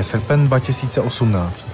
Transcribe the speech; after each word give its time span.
Je 0.00 0.04
srpen 0.04 0.48
2018. 0.48 1.68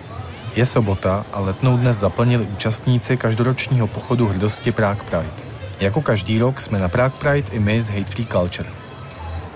Je 0.56 0.66
sobota 0.66 1.26
a 1.32 1.40
letnou 1.40 1.76
dnes 1.76 1.96
zaplnili 1.96 2.44
účastníci 2.44 3.16
každoročního 3.16 3.86
pochodu 3.86 4.28
hrdosti 4.28 4.72
Prague 4.72 5.04
Pride. 5.04 5.50
Jako 5.80 6.02
každý 6.02 6.38
rok 6.38 6.60
jsme 6.60 6.78
na 6.78 6.88
Prague 6.88 7.18
Pride 7.18 7.52
i 7.52 7.58
my 7.58 7.82
z 7.82 7.88
Hate 7.88 8.04
Free 8.04 8.26
Culture. 8.26 8.68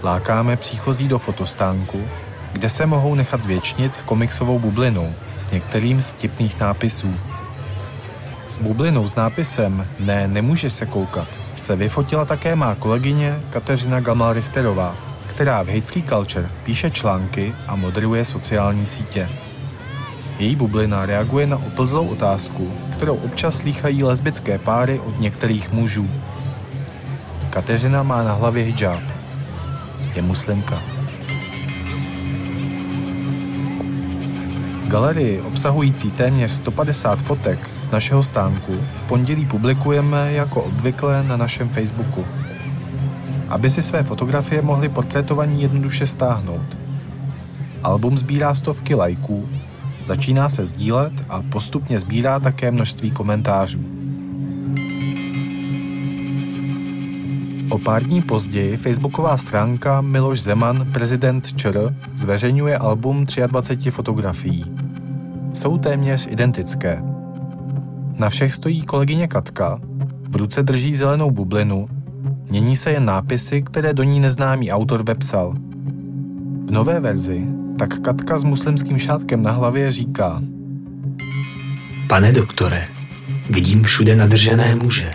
Lákáme 0.02 0.56
příchozí 0.56 1.08
do 1.08 1.18
fotostánku, 1.18 2.08
kde 2.52 2.68
se 2.68 2.86
mohou 2.86 3.14
nechat 3.14 3.42
zvětšnit 3.42 3.94
s 3.94 4.00
komiksovou 4.00 4.58
bublinou 4.58 5.14
s 5.36 5.50
některým 5.50 6.02
z 6.02 6.10
vtipných 6.10 6.60
nápisů. 6.60 7.14
S 8.46 8.58
bublinou 8.58 9.06
s 9.06 9.14
nápisem 9.14 9.88
Ne, 9.98 10.28
nemůže 10.28 10.70
se 10.70 10.86
koukat 10.86 11.28
se 11.60 11.76
vyfotila 11.76 12.24
také 12.24 12.56
má 12.56 12.74
kolegyně 12.74 13.40
Kateřina 13.50 14.00
Gamal-Richterová, 14.00 14.94
která 15.40 15.62
v 15.62 15.68
Hate 15.68 15.80
Free 15.80 16.02
Culture 16.02 16.50
píše 16.62 16.90
články 16.90 17.54
a 17.66 17.76
moderuje 17.76 18.24
sociální 18.24 18.86
sítě. 18.86 19.28
Její 20.38 20.56
bublina 20.56 21.06
reaguje 21.06 21.46
na 21.46 21.56
oplzlou 21.56 22.06
otázku, 22.08 22.72
kterou 22.92 23.14
občas 23.16 23.56
slýchají 23.56 24.02
lesbické 24.04 24.58
páry 24.58 24.98
od 24.98 25.20
některých 25.20 25.72
mužů. 25.72 26.10
Kateřina 27.50 28.02
má 28.02 28.24
na 28.24 28.32
hlavě 28.32 28.64
hijab. 28.64 29.00
Je 30.14 30.22
muslimka. 30.22 30.82
Galerii 34.88 35.40
obsahující 35.40 36.10
téměř 36.10 36.50
150 36.50 37.22
fotek 37.22 37.70
z 37.80 37.90
našeho 37.90 38.22
stánku 38.22 38.80
v 38.94 39.02
pondělí 39.02 39.46
publikujeme 39.46 40.32
jako 40.32 40.62
obvykle 40.62 41.22
na 41.22 41.36
našem 41.36 41.68
Facebooku. 41.68 42.26
Aby 43.50 43.70
si 43.70 43.82
své 43.82 44.02
fotografie 44.02 44.62
mohli 44.62 44.88
portretovaní 44.88 45.62
jednoduše 45.62 46.06
stáhnout. 46.06 46.76
Album 47.82 48.18
sbírá 48.18 48.54
stovky 48.54 48.94
lajků, 48.94 49.48
začíná 50.04 50.48
se 50.48 50.64
sdílet 50.64 51.12
a 51.28 51.42
postupně 51.42 51.98
sbírá 51.98 52.40
také 52.40 52.70
množství 52.70 53.10
komentářů. 53.10 53.80
O 57.70 57.78
pár 57.78 58.04
dní 58.04 58.22
později 58.22 58.76
facebooková 58.76 59.36
stránka 59.36 60.00
Miloš 60.00 60.42
Zeman, 60.42 60.92
prezident 60.92 61.52
ČR, 61.52 61.96
zveřejňuje 62.14 62.78
album 62.78 63.26
23 63.46 63.90
fotografií. 63.90 64.64
Jsou 65.54 65.78
téměř 65.78 66.26
identické. 66.30 67.02
Na 68.18 68.28
všech 68.28 68.52
stojí 68.52 68.82
kolegyně 68.82 69.28
Katka, 69.28 69.80
v 70.28 70.36
ruce 70.36 70.62
drží 70.62 70.94
zelenou 70.94 71.30
bublinu, 71.30 71.88
mění 72.50 72.76
se 72.76 72.90
jen 72.90 73.04
nápisy, 73.04 73.62
které 73.62 73.94
do 73.94 74.02
ní 74.02 74.20
neznámý 74.20 74.72
autor 74.72 75.04
vepsal. 75.04 75.54
V 76.66 76.70
nové 76.70 77.00
verzi 77.00 77.46
tak 77.78 78.00
Katka 78.00 78.38
s 78.38 78.44
muslimským 78.44 78.98
šátkem 78.98 79.42
na 79.42 79.50
hlavě 79.50 79.90
říká 79.90 80.42
Pane 82.08 82.32
doktore, 82.32 82.88
vidím 83.50 83.82
všude 83.82 84.16
nadržené 84.16 84.74
muže 84.74 85.14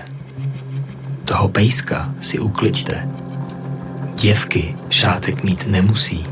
toho 1.25 1.49
pejska 1.49 2.15
si 2.21 2.39
ukliďte. 2.39 3.09
Děvky 4.15 4.75
šátek 4.89 5.43
mít 5.43 5.67
nemusí, 5.67 6.27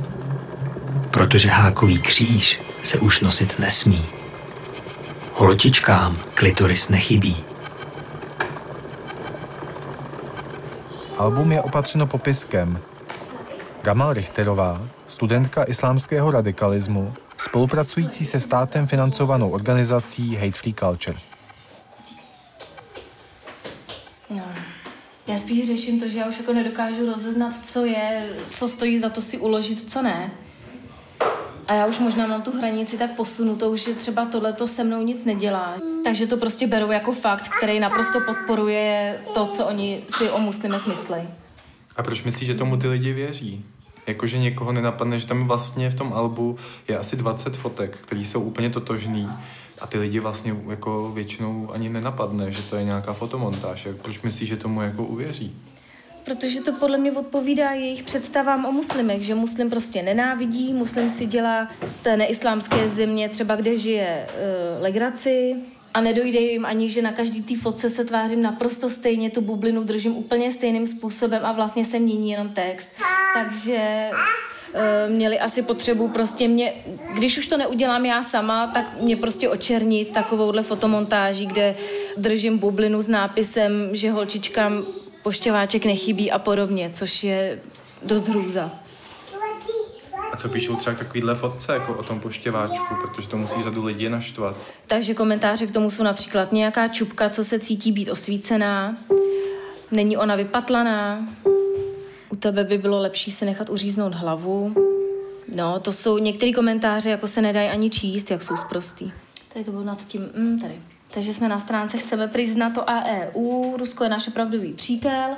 protože 1.12 1.50
hákový 1.50 2.00
kříž 2.00 2.62
se 2.84 3.00
už 3.00 3.22
nosit 3.22 3.60
nesmí. 3.60 4.06
Holčičkám 5.34 6.17
klitoris 6.34 6.90
nechybí. 6.90 7.36
Album 11.18 11.52
je 11.52 11.62
opatřeno 11.62 12.08
popiskem. 12.08 12.80
Gamal 13.82 14.14
Richterová, 14.14 14.82
studentka 15.08 15.64
islámského 15.64 16.32
radikalismu, 16.32 17.14
spolupracující 17.38 18.26
se 18.26 18.40
státem 18.40 18.88
financovanou 18.88 19.50
organizací 19.50 20.36
Hate 20.36 20.52
Free 20.52 20.74
Culture. 20.74 21.18
Já 25.28 25.38
spíš 25.38 25.68
řeším 25.68 26.00
to, 26.00 26.10
že 26.10 26.20
já 26.20 26.28
už 26.28 26.38
jako 26.38 26.54
nedokážu 26.54 27.06
rozeznat, 27.06 27.54
co 27.66 27.86
je, 27.86 28.30
co 28.50 28.68
stojí 28.68 29.00
za 29.00 29.10
to 29.10 29.22
si 29.22 29.38
uložit, 29.38 29.92
co 29.92 30.02
ne. 30.02 30.32
A 31.68 31.74
já 31.74 31.86
už 31.86 32.00
možná 32.00 32.28
mám 32.28 32.42
tu 32.42 32.52
hranici 32.58 32.98
tak 32.98 33.16
posunutou, 33.16 33.76
že 33.76 33.94
třeba 33.94 34.26
tohleto 34.26 34.68
se 34.68 34.84
mnou 34.84 35.02
nic 35.02 35.26
nedělá. 35.26 35.76
Takže 36.04 36.28
to 36.28 36.38
prostě 36.38 36.68
beru 36.68 36.92
jako 36.92 37.12
fakt, 37.12 37.50
který 37.58 37.80
naprosto 37.80 38.20
podporuje 38.26 39.20
to, 39.34 39.46
co 39.46 39.66
oni 39.66 40.04
si 40.08 40.30
o 40.30 40.40
muslimech 40.40 40.88
myslí. 40.88 41.18
A 41.96 42.04
proč 42.04 42.24
myslíš, 42.24 42.48
že 42.48 42.56
tomu 42.56 42.78
ty 42.78 42.88
lidi 42.88 43.14
věří? 43.14 43.66
Jakože 44.08 44.38
někoho 44.38 44.72
nenapadne, 44.72 45.20
že 45.20 45.28
tam 45.28 45.48
vlastně 45.48 45.90
v 45.90 45.96
tom 45.96 46.14
albu 46.14 46.58
je 46.88 46.98
asi 46.98 47.16
20 47.16 47.56
fotek, 47.56 47.98
které 47.98 48.22
jsou 48.22 48.42
úplně 48.42 48.70
totožný 48.70 49.30
a 49.82 49.88
ty 49.88 49.98
lidi 49.98 50.20
vlastně 50.20 50.56
jako 50.70 51.12
většinou 51.14 51.72
ani 51.74 51.90
nenapadne, 51.90 52.52
že 52.52 52.62
to 52.62 52.76
je 52.76 52.84
nějaká 52.84 53.14
fotomontáž. 53.14 53.88
Proč 54.02 54.22
myslíš, 54.22 54.50
že 54.50 54.58
tomu 54.58 54.82
jako 54.82 55.04
uvěří? 55.04 55.56
Protože 56.26 56.61
to 56.61 56.73
podle 56.73 56.98
mě 56.98 57.11
odpovídá 57.11 57.72
jejich 57.72 58.04
představám 58.04 58.66
o 58.66 58.72
muslimech, 58.72 59.22
že 59.22 59.36
muslim 59.36 59.70
prostě 59.70 60.02
nenávidí, 60.02 60.73
muslim 60.73 61.10
si 61.10 61.26
dělá 61.26 61.70
z 61.86 62.00
té 62.00 62.17
neislámské 62.17 62.88
země, 62.88 63.30
třeba 63.30 63.56
kde 63.56 63.78
žije, 63.78 64.28
uh, 64.28 64.83
legraci, 64.83 65.56
a 65.94 66.02
nedojde 66.02 66.39
jim 66.39 66.66
ani, 66.66 66.89
že 66.89 67.02
na 67.02 67.12
každý 67.12 67.44
té 67.44 67.62
fotce 67.62 67.89
se 67.89 68.06
tvářím 68.06 68.42
naprosto 68.42 68.89
stejně, 68.89 69.30
tu 69.30 69.42
bublinu 69.42 69.83
držím 69.83 70.17
úplně 70.17 70.52
stejným 70.52 70.88
způsobem 70.88 71.42
a 71.45 71.52
vlastně 71.52 71.86
se 71.86 72.00
mění 72.00 72.32
jenom 72.32 72.50
text. 72.50 72.92
Takže 73.33 74.10
uh, 74.14 75.14
měli 75.14 75.39
asi 75.39 75.62
potřebu 75.62 76.08
prostě 76.08 76.48
mě, 76.48 76.73
když 77.16 77.38
už 77.38 77.48
to 77.48 77.58
neudělám 77.58 78.06
já 78.06 78.23
sama, 78.23 78.67
tak 78.67 79.02
mě 79.02 79.17
prostě 79.17 79.50
očernit 79.50 80.12
takovouhle 80.12 80.64
fotomontáží, 80.64 81.45
kde 81.45 81.76
držím 82.17 82.58
bublinu 82.58 83.02
s 83.02 83.08
nápisem, 83.08 83.89
že 83.92 84.12
holčičkám 84.12 84.86
poštěváček 85.23 85.86
nechybí 85.86 86.32
a 86.32 86.39
podobně, 86.39 86.89
což 86.94 87.23
je 87.23 87.60
dost 88.02 88.28
hrůza. 88.28 88.72
A 90.32 90.38
co 90.38 90.50
píšou 90.50 90.76
třeba 90.76 90.95
takovýhle 90.95 91.36
fotce 91.36 91.73
jako 91.73 91.94
o 91.94 92.04
tom 92.04 92.20
poštěváčku, 92.20 92.95
protože 93.02 93.28
to 93.28 93.38
musí 93.38 93.64
řadu 93.64 93.86
lidí 93.86 94.10
naštvat. 94.10 94.56
Takže 94.88 95.14
komentáře 95.14 95.67
k 95.67 95.72
tomu 95.72 95.89
jsou 95.89 96.04
například 96.04 96.52
nějaká 96.52 96.88
čupka, 96.88 97.30
co 97.30 97.44
se 97.44 97.60
cítí 97.60 97.92
být 97.92 98.10
osvícená, 98.10 98.98
není 99.92 100.17
ona 100.17 100.36
vypatlaná, 100.36 101.28
u 102.30 102.36
tebe 102.36 102.64
by 102.64 102.78
bylo 102.78 103.00
lepší 103.00 103.32
si 103.32 103.45
nechat 103.45 103.70
uříznout 103.70 104.14
hlavu. 104.14 104.76
No, 105.56 105.80
to 105.80 105.94
jsou 105.94 106.17
některé 106.17 106.52
komentáře, 106.52 107.10
jako 107.10 107.28
se 107.28 107.42
nedají 107.42 107.70
ani 107.70 107.89
číst, 107.89 108.32
jak 108.32 108.44
jsou 108.44 108.58
zprostý. 108.58 109.12
Tady 109.54 109.66
to 109.66 109.72
bylo 109.72 109.83
nad 109.83 110.08
tím, 110.08 110.30
mm, 110.36 110.60
tady. 110.60 110.73
Takže 111.14 111.34
jsme 111.34 111.50
na 111.50 111.60
stránce 111.60 111.98
Chceme 111.98 112.28
přiznat 112.28 112.70
to 112.70 112.90
a 112.90 113.04
EU, 113.06 113.78
Rusko 113.78 114.04
je 114.04 114.10
náš 114.10 114.28
opravdový 114.28 114.74
přítel 114.74 115.30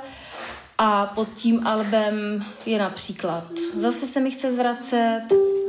a 0.78 1.06
pod 1.06 1.28
tím 1.34 1.66
albem 1.66 2.44
je 2.66 2.78
například 2.78 3.44
Zase 3.76 4.06
se 4.06 4.20
mi 4.20 4.30
chce 4.30 4.50
zvracet, 4.50 5.22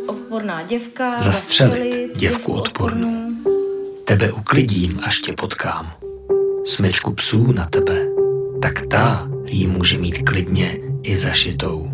Odporná 0.08 0.64
děvka, 0.64 1.18
Zastřelit, 1.18 1.74
zastřelit 1.74 2.18
děvku 2.18 2.54
odpornou. 2.54 3.32
Tebe 4.04 4.32
uklidím, 4.32 5.00
až 5.04 5.20
tě 5.20 5.34
potkám. 5.34 5.92
Smečku 6.64 7.14
psů 7.14 7.52
na 7.52 7.66
tebe, 7.66 8.06
tak 8.62 8.88
ta 8.88 9.28
jí 9.46 9.68
může 9.68 9.98
mít 9.98 10.30
klidně 10.30 10.80
i 11.04 11.16
zašitou. 11.16 11.92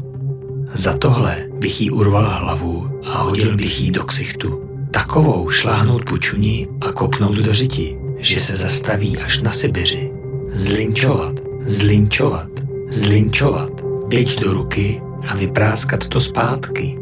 Za 0.74 0.97
tohle 0.97 1.47
bych 1.53 1.81
jí 1.81 1.91
urval 1.91 2.30
hlavu 2.30 3.01
a 3.06 3.18
hodil 3.18 3.56
bych 3.56 3.81
jí 3.81 3.92
do 3.92 4.04
ksichtu. 4.04 4.69
Takovou 4.92 5.50
šláhnout 5.50 6.06
pučuni 6.06 6.68
a 6.81 6.92
kopnout 6.92 7.36
do 7.36 7.54
řiti 7.54 8.02
že 8.23 8.39
se 8.39 8.55
zastaví 8.55 9.17
až 9.17 9.41
na 9.41 9.51
Sibiři. 9.51 10.11
Zlinčovat, 10.49 11.35
zlinčovat, 11.65 12.49
zlinčovat, 12.89 13.81
běž 14.07 14.35
do 14.35 14.53
ruky 14.53 15.01
a 15.27 15.35
vypráskat 15.35 16.07
to 16.07 16.19
zpátky. 16.19 16.97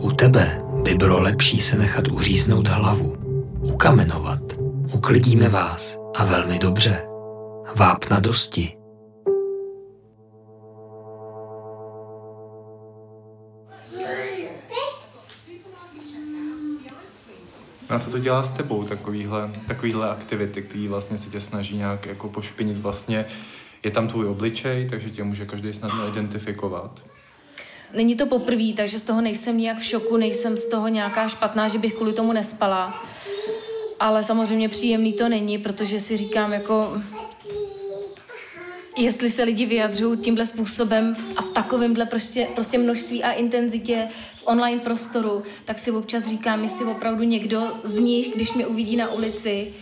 U 0.00 0.12
tebe 0.12 0.62
by 0.82 0.94
bylo 0.94 1.20
lepší 1.20 1.60
se 1.60 1.78
nechat 1.78 2.08
uříznout 2.08 2.68
hlavu, 2.68 3.16
ukamenovat. 3.60 4.40
Uklidíme 4.94 5.48
vás 5.48 5.98
a 6.16 6.24
velmi 6.24 6.58
dobře. 6.58 7.02
Vápna 7.76 8.20
dosti. 8.20 8.83
A 17.94 17.98
co 17.98 18.10
to 18.10 18.18
dělá 18.18 18.42
s 18.42 18.52
tebou, 18.52 18.84
takovýhle, 18.84 19.50
takovýhle 19.66 20.10
aktivity, 20.10 20.62
které 20.62 20.88
vlastně 20.88 21.18
se 21.18 21.30
tě 21.30 21.40
snaží 21.40 21.76
nějak 21.76 22.06
jako 22.06 22.28
pošpinit 22.28 22.78
vlastně, 22.78 23.24
je 23.82 23.90
tam 23.90 24.08
tvůj 24.08 24.26
obličej, 24.26 24.88
takže 24.90 25.10
tě 25.10 25.24
může 25.24 25.46
každý 25.46 25.74
snadno 25.74 26.08
identifikovat. 26.08 27.02
Není 27.94 28.16
to 28.16 28.26
poprvé, 28.26 28.72
takže 28.76 28.98
z 28.98 29.02
toho 29.02 29.20
nejsem 29.20 29.58
nějak 29.58 29.78
v 29.78 29.84
šoku, 29.84 30.16
nejsem 30.16 30.56
z 30.56 30.66
toho 30.66 30.88
nějaká 30.88 31.28
špatná, 31.28 31.68
že 31.68 31.78
bych 31.78 31.94
kvůli 31.94 32.12
tomu 32.12 32.32
nespala. 32.32 33.04
Ale 34.00 34.22
samozřejmě 34.22 34.68
příjemný 34.68 35.12
to 35.12 35.28
není, 35.28 35.58
protože 35.58 36.00
si 36.00 36.16
říkám 36.16 36.52
jako, 36.52 36.92
jestli 38.96 39.30
se 39.30 39.42
lidi 39.42 39.66
vyjadřují 39.66 40.18
tímhle 40.18 40.46
způsobem 40.46 41.14
a 41.36 41.42
v 41.42 41.50
takovémhle 41.50 42.06
prostě, 42.06 42.48
prostě 42.54 42.78
množství 42.78 43.24
a 43.24 43.32
intenzitě 43.32 44.08
v 44.30 44.46
online 44.46 44.80
prostoru, 44.80 45.42
tak 45.64 45.78
si 45.78 45.90
občas 45.90 46.26
říkám, 46.26 46.62
jestli 46.62 46.84
opravdu 46.84 47.22
někdo 47.22 47.62
z 47.82 47.98
nich, 47.98 48.34
když 48.34 48.52
mě 48.52 48.66
uvidí 48.66 48.96
na 48.96 49.12
ulici, 49.12 49.72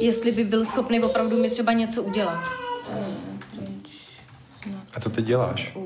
jestli 0.00 0.32
by 0.32 0.44
byl 0.44 0.64
schopný 0.64 1.00
opravdu 1.00 1.36
mi 1.36 1.50
třeba 1.50 1.72
něco 1.72 2.02
udělat. 2.02 2.44
A 4.94 5.00
co 5.00 5.10
ty 5.10 5.22
děláš? 5.22 5.76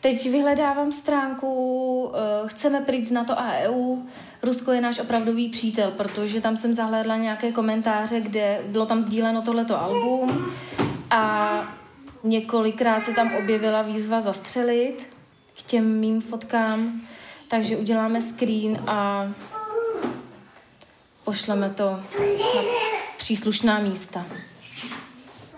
Teď 0.00 0.30
vyhledávám 0.30 0.92
stránku 0.92 2.12
eh, 2.14 2.48
Chceme 2.48 2.80
pryč 2.80 3.04
z 3.04 3.10
NATO 3.10 3.38
a 3.38 3.52
EU. 3.52 3.96
Rusko 4.42 4.72
je 4.72 4.80
náš 4.80 4.98
opravdový 4.98 5.48
přítel, 5.48 5.90
protože 5.90 6.40
tam 6.40 6.56
jsem 6.56 6.74
zahlédla 6.74 7.16
nějaké 7.16 7.52
komentáře, 7.52 8.20
kde 8.20 8.60
bylo 8.66 8.86
tam 8.86 9.02
sdíleno 9.02 9.42
tohleto 9.42 9.80
album 9.80 10.52
a 11.10 11.76
několikrát 12.26 13.04
se 13.04 13.12
tam 13.12 13.34
objevila 13.34 13.82
výzva 13.82 14.20
zastřelit 14.20 15.16
k 15.58 15.62
těm 15.62 16.00
mým 16.00 16.20
fotkám, 16.20 17.00
takže 17.48 17.76
uděláme 17.76 18.22
screen 18.22 18.78
a 18.86 19.28
pošleme 21.24 21.70
to 21.70 21.90
na 22.54 22.62
příslušná 23.16 23.78
místa. 23.78 24.24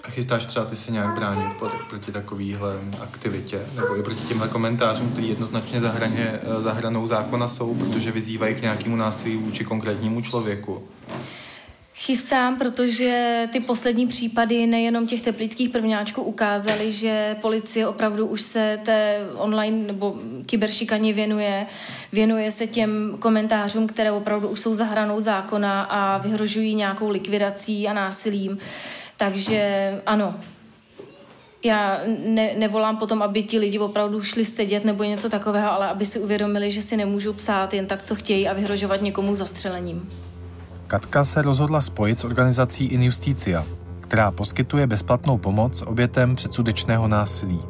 A 0.05 0.11
chystáš 0.11 0.47
třeba 0.47 0.65
ty 0.65 0.77
se 0.77 0.93
nějak 0.93 1.15
bránit 1.15 1.53
proti 1.89 2.13
takovýhle 2.13 2.75
aktivitě, 3.01 3.61
nebo 3.75 3.97
i 3.97 4.03
proti 4.03 4.21
těmhle 4.29 4.49
komentářům, 4.49 5.13
který 5.13 5.29
jednoznačně 5.29 5.81
za, 5.81 5.91
hraně, 5.91 6.41
za 6.59 6.73
hranou 6.73 7.07
zákona 7.07 7.49
jsou, 7.49 7.75
protože 7.75 8.13
vyzývají 8.13 8.55
k 8.55 8.63
nějakému 8.63 8.97
násilí 8.97 9.37
vůči 9.37 9.65
konkrétnímu 9.65 10.23
člověku? 10.23 10.89
Chystám, 12.01 12.59
protože 12.59 13.49
ty 13.53 13.61
poslední 13.61 14.07
případy 14.07 14.67
nejenom 14.67 15.07
těch 15.07 15.23
teplických 15.23 15.69
prvňáčků 15.69 16.23
ukázaly, 16.23 16.93
že 16.93 17.37
policie 17.41 17.89
opravdu 17.89 18.27
už 18.27 18.43
se 18.43 18.81
té 18.85 19.27
online 19.35 19.87
nebo 19.87 20.17
kyberšikaně 20.47 21.13
věnuje. 21.13 21.67
Věnuje 22.13 22.51
se 22.51 22.67
těm 22.67 23.17
komentářům, 23.19 23.87
které 23.87 24.13
opravdu 24.13 24.49
už 24.49 24.61
jsou 24.61 24.75
za 24.75 24.85
hranou 24.85 25.21
zákona 25.21 25.83
a 25.83 26.19
vyhrožují 26.19 26.75
nějakou 26.75 27.09
likvidací 27.09 27.89
a 27.89 27.93
násilím. 27.93 28.59
Takže 29.17 29.93
ano, 30.07 30.35
já 31.65 32.01
ne, 32.27 32.51
nevolám 32.57 32.97
potom, 32.97 33.23
aby 33.23 33.43
ti 33.43 33.59
lidi 33.59 33.79
opravdu 33.79 34.23
šli 34.23 34.45
sedět 34.45 34.85
nebo 34.85 35.05
něco 35.05 35.29
takového, 35.29 35.73
ale 35.73 35.89
aby 35.89 36.07
si 36.07 36.21
uvědomili, 36.21 36.71
že 36.71 36.83
si 36.83 36.97
nemůžou 36.97 37.33
psát 37.33 37.75
jen 37.75 37.87
tak, 37.87 38.03
co 38.03 38.15
chtějí 38.15 38.49
a 38.49 38.53
vyhrožovat 38.53 39.03
někomu 39.03 39.35
zastřelením. 39.35 40.28
Katka 40.89 41.25
se 41.25 41.43
rozhodla 41.43 41.81
spojit 41.81 42.19
s 42.19 42.25
organizací 42.25 42.85
Injusticia, 42.85 43.65
která 44.01 44.31
poskytuje 44.31 44.87
bezplatnou 44.87 45.39
pomoc 45.39 45.83
obětem 45.87 46.35
předsudečného 46.35 47.09
násilí. 47.09 47.61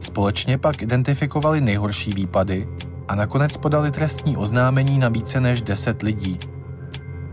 Společně 0.00 0.58
pak 0.58 0.82
identifikovali 0.82 1.60
nejhorší 1.60 2.12
výpady 2.12 2.68
a 3.08 3.14
nakonec 3.14 3.56
podali 3.56 3.90
trestní 3.90 4.36
oznámení 4.36 4.98
na 4.98 5.08
více 5.08 5.40
než 5.40 5.62
10 5.62 6.02
lidí. 6.02 6.38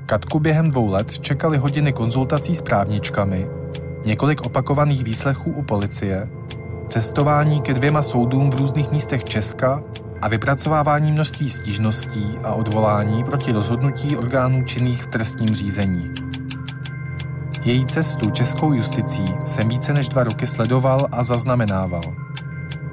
Katku 0.06 0.40
během 0.40 0.72
dvou 0.72 0.92
let 0.92 1.20
čekali 1.20 1.58
hodiny 1.58 1.94
konzultací 1.94 2.56
s 2.56 2.62
právničkami, 2.62 3.48
několik 4.06 4.42
opakovaných 4.42 5.04
výslechů 5.04 5.52
u 5.52 5.64
policie, 5.64 6.30
cestování 6.88 7.62
ke 7.62 7.74
dvěma 7.74 8.02
soudům 8.02 8.52
v 8.52 8.56
různých 8.56 8.92
místech 8.92 9.24
Česka 9.24 9.84
a 10.22 10.28
vypracovávání 10.28 11.12
množství 11.12 11.50
stížností 11.50 12.38
a 12.44 12.54
odvolání 12.54 13.24
proti 13.24 13.52
rozhodnutí 13.52 14.18
orgánů 14.18 14.64
činných 14.64 15.04
v 15.04 15.08
trestním 15.08 15.50
řízení. 15.50 16.12
Její 17.64 17.86
cestu 17.86 18.30
českou 18.30 18.74
justicí 18.74 19.26
jsem 19.46 19.70
více 19.70 19.94
než 19.94 20.10
dva 20.10 20.24
roky 20.24 20.48
sledoval 20.48 21.08
a 21.12 21.24
zaznamenával. 21.24 22.02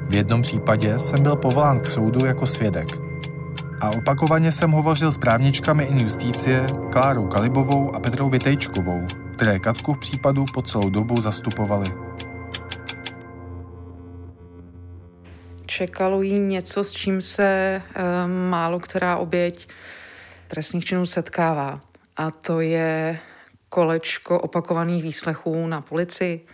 V 0.09 0.15
jednom 0.15 0.43
případě 0.43 0.99
jsem 0.99 1.23
byl 1.23 1.37
povolán 1.37 1.81
k 1.81 1.87
soudu 1.87 2.27
jako 2.27 2.47
svědek. 2.47 2.99
A 3.81 3.91
opakovaně 3.91 4.53
jsem 4.53 4.71
hovořil 4.71 5.13
s 5.13 5.19
právničkami 5.19 5.85
in 5.85 5.99
justície 5.99 6.67
Klárou 6.91 7.27
Kalibovou 7.27 7.97
a 7.97 8.01
Petrou 8.01 8.31
Vitejčkovou, 8.31 9.07
které 9.33 9.59
Katku 9.59 9.95
v 9.95 9.99
případu 9.99 10.45
po 10.55 10.63
celou 10.63 10.91
dobu 10.91 11.21
zastupovali. 11.21 12.08
Čekalo 15.79 16.23
jí 16.23 16.39
něco, 16.39 16.85
s 16.85 16.93
čím 16.93 17.23
se 17.23 17.83
um, 17.83 18.33
málo 18.33 18.81
která 18.81 19.17
oběť 19.17 19.69
trestných 20.49 20.85
činů 20.85 21.07
setkává. 21.07 21.81
A 22.17 22.31
to 22.31 22.61
je 22.61 23.19
kolečko 23.69 24.41
opakovaných 24.41 25.03
výslechů 25.03 25.67
na 25.67 25.81
policii 25.81 26.47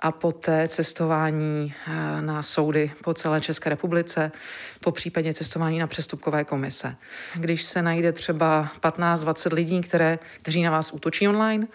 a 0.00 0.12
poté 0.12 0.68
cestování 0.68 1.74
eh, 1.86 2.22
na 2.22 2.42
soudy 2.42 2.90
po 3.04 3.14
celé 3.14 3.40
České 3.40 3.70
republice, 3.70 4.32
po 4.80 4.92
případě 4.92 5.34
cestování 5.34 5.78
na 5.78 5.86
přestupkové 5.86 6.44
komise. 6.44 6.96
Když 7.34 7.62
se 7.62 7.82
najde 7.82 8.12
třeba 8.12 8.68
15-20 8.80 9.54
lidí, 9.54 9.80
které, 9.80 10.18
kteří 10.42 10.62
na 10.62 10.70
vás 10.70 10.92
útočí 10.92 11.28
online, 11.28 11.66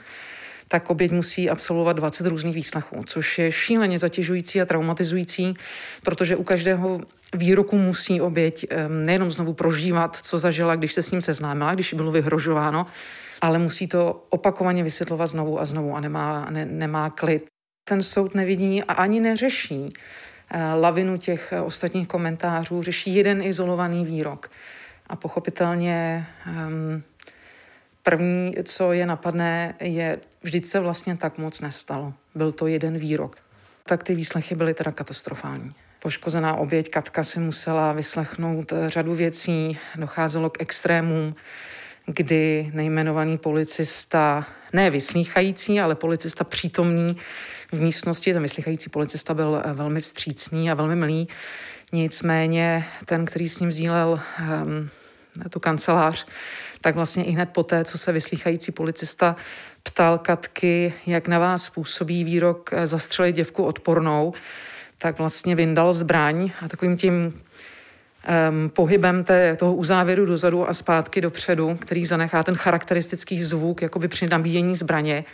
tak 0.68 0.90
oběť 0.90 1.12
musí 1.12 1.50
absolvovat 1.50 1.96
20 1.96 2.28
různých 2.28 2.56
výslechů, 2.56 3.04
což 3.06 3.40
je 3.40 3.52
šíleně 3.52 3.98
zatěžující 3.98 4.62
a 4.62 4.66
traumatizující, 4.66 5.54
protože 6.04 6.36
u 6.36 6.44
každého 6.44 7.02
výroku 7.34 7.78
musí 7.78 8.22
oběť 8.22 8.66
nejenom 8.88 9.32
znovu 9.32 9.54
prožívat, 9.54 10.18
co 10.22 10.40
zažila, 10.40 10.76
když 10.76 10.94
se 10.94 11.02
s 11.02 11.12
ním 11.12 11.22
seznámila, 11.22 11.74
když 11.74 11.94
bylo 11.94 12.12
vyhrožováno, 12.12 12.88
ale 13.42 13.58
musí 13.58 13.88
to 13.88 14.26
opakovaně 14.30 14.84
vysvětlovat 14.84 15.28
znovu 15.28 15.60
a 15.60 15.66
znovu 15.66 15.96
a 15.96 16.00
nemá, 16.00 16.48
ne, 16.50 16.66
nemá 16.66 17.10
klid. 17.10 17.46
Ten 17.88 18.04
soud 18.04 18.36
nevidí 18.36 18.84
a 18.84 18.94
ani 18.94 19.20
neřeší 19.20 19.90
eh, 20.52 20.74
lavinu 20.74 21.18
těch 21.18 21.54
ostatních 21.66 22.08
komentářů, 22.08 22.84
řeší 22.84 23.16
jeden 23.16 23.42
izolovaný 23.42 24.06
výrok. 24.06 24.52
A 25.08 25.16
pochopitelně 25.16 26.28
um, 26.48 27.04
První, 28.08 28.56
co 28.64 28.94
je 28.94 29.06
napadné, 29.06 29.76
je, 29.80 30.18
vždyť 30.46 30.66
se 30.66 30.80
vlastně 30.80 31.18
tak 31.18 31.38
moc 31.38 31.62
nestalo. 31.62 32.14
Byl 32.36 32.52
to 32.52 32.68
jeden 32.68 32.98
výrok. 32.98 33.36
Tak 33.84 34.04
ty 34.04 34.16
výslechy 34.16 34.56
byly 34.56 34.74
teda 34.74 34.92
katastrofální. 34.92 35.72
Poškozená 36.00 36.56
oběť 36.56 36.90
Katka 36.90 37.24
si 37.24 37.40
musela 37.40 37.94
vyslechnout 37.94 38.74
řadu 38.86 39.16
věcí, 39.16 39.80
docházelo 39.96 40.50
k 40.50 40.62
extrémům, 40.62 41.36
kdy 42.06 42.72
nejmenovaný 42.74 43.38
policista, 43.38 44.48
ne 44.74 44.90
vyslýchající, 44.90 45.80
ale 45.80 45.96
policista 45.96 46.44
přítomný 46.44 47.18
v 47.72 47.82
místnosti, 47.82 48.34
ten 48.34 48.42
vyslýchající 48.42 48.90
policista 48.90 49.34
byl 49.34 49.64
velmi 49.74 50.02
vstřícný 50.02 50.72
a 50.72 50.74
velmi 50.74 50.96
milý, 50.96 51.28
nicméně 51.94 52.86
ten, 53.06 53.26
který 53.26 53.50
s 53.50 53.60
ním 53.60 53.72
sdílel 53.72 54.22
um, 54.40 54.90
tu 55.50 55.60
kancelář, 55.60 56.28
tak 56.86 56.96
vlastně 56.96 57.24
i 57.24 57.32
hned 57.32 57.50
poté, 57.50 57.86
co 57.86 57.98
se 57.98 58.12
vyslýchající 58.12 58.72
policista 58.72 59.36
ptal 59.84 60.18
Katky, 60.18 60.94
jak 61.06 61.28
na 61.28 61.40
vás 61.40 61.70
působí 61.70 62.24
výrok 62.24 62.70
eh, 62.74 62.88
zastřelit 62.88 63.36
děvku 63.36 63.64
odpornou, 63.64 64.34
tak 64.98 65.18
vlastně 65.18 65.56
vyndal 65.56 65.94
zbraň 65.94 66.52
a 66.62 66.68
takovým 66.68 66.98
tím 66.98 67.16
um, 67.16 68.70
pohybem 68.70 69.24
té, 69.24 69.56
toho 69.56 69.76
uzávěru 69.76 70.26
dozadu 70.26 70.70
a 70.70 70.74
zpátky 70.74 71.22
dopředu, 71.22 71.78
který 71.82 72.06
zanechá 72.06 72.44
ten 72.44 72.56
charakteristický 72.56 73.44
zvuk, 73.44 73.82
jakoby 73.82 74.08
při 74.08 74.28
nabíjení 74.28 74.76
zbraně, 74.76 75.26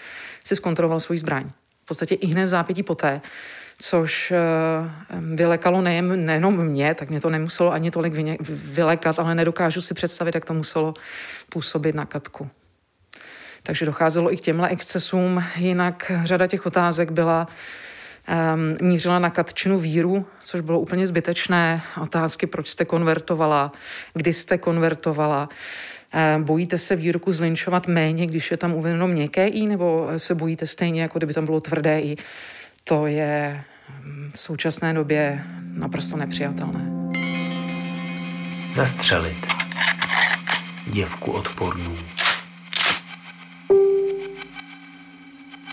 si 0.44 0.56
zkontroloval 0.56 1.00
svůj 1.00 1.18
zbraň. 1.18 1.50
V 1.84 1.86
podstatě 1.86 2.16
i 2.16 2.28
hned 2.28 2.46
v 2.46 2.50
zápětí 2.50 2.84
poté 2.84 3.22
což 3.82 4.32
eh, 4.32 4.40
vylekalo 5.36 5.82
nejen, 5.82 6.26
nejenom 6.26 6.66
mě, 6.66 6.96
tak 6.96 7.10
mě 7.10 7.22
to 7.22 7.30
nemuselo 7.30 7.72
ani 7.72 7.92
tolik 7.92 8.14
vylekat, 8.50 9.20
ale 9.20 9.36
nedokážu 9.36 9.82
si 9.82 9.94
představit, 9.94 10.36
jak 10.36 10.46
to 10.46 10.54
muselo 10.54 10.94
působit 11.50 11.96
na 11.96 12.06
Katku. 12.06 12.50
Takže 13.64 13.86
docházelo 13.86 14.34
i 14.34 14.38
k 14.38 14.42
těmhle 14.42 14.70
excesům. 14.70 15.44
Jinak 15.56 16.12
řada 16.24 16.48
těch 16.48 16.66
otázek 16.66 17.12
byla, 17.12 17.48
um, 18.54 18.88
mířila 18.90 19.20
na 19.20 19.30
Katčinu 19.30 19.80
víru, 19.80 20.26
což 20.44 20.62
bylo 20.62 20.80
úplně 20.80 21.08
zbytečné. 21.08 21.84
Otázky, 22.02 22.48
proč 22.48 22.68
jste 22.68 22.86
konvertovala, 22.86 23.72
kdy 24.14 24.34
jste 24.34 24.58
konvertovala, 24.58 25.50
um, 26.36 26.44
Bojíte 26.44 26.78
se 26.78 26.96
výroku 26.96 27.32
zlinčovat 27.32 27.88
méně, 27.88 28.28
když 28.28 28.52
je 28.52 28.58
tam 28.58 28.74
uvedeno 28.74 29.08
měkké 29.08 29.48
i, 29.48 29.68
nebo 29.68 30.08
se 30.18 30.36
bojíte 30.36 30.68
stejně, 30.68 31.02
jako 31.02 31.20
kdyby 31.20 31.34
tam 31.34 31.46
bylo 31.46 31.62
tvrdé 31.62 32.00
i? 32.00 32.16
To 32.84 33.08
je 33.08 33.64
v 34.36 34.40
současné 34.40 34.94
době 34.94 35.44
naprosto 35.74 36.18
nepřijatelné. 36.18 36.92
Zastřelit 38.76 39.38
děvku 40.88 41.32
odpornou. 41.32 41.96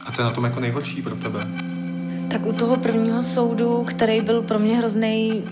A 0.06 0.12
co 0.12 0.22
je 0.22 0.24
na 0.24 0.30
tom 0.30 0.44
jako 0.44 0.60
nejhorší 0.60 1.02
pro 1.02 1.16
tebe? 1.16 1.46
Tak 2.30 2.46
u 2.46 2.52
toho 2.52 2.76
prvního 2.76 3.22
soudu, 3.22 3.84
který 3.84 4.20
byl 4.20 4.42
pro 4.42 4.58
mě 4.58 4.76
hrozný 4.76 5.44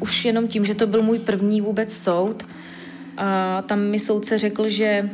už 0.00 0.24
jenom 0.24 0.48
tím, 0.48 0.64
že 0.64 0.74
to 0.74 0.86
byl 0.86 1.02
můj 1.02 1.18
první 1.18 1.60
vůbec 1.60 1.96
soud, 1.96 2.46
a 3.16 3.62
tam 3.62 3.80
mi 3.80 3.98
soudce 3.98 4.38
řekl, 4.38 4.68
že 4.68 5.10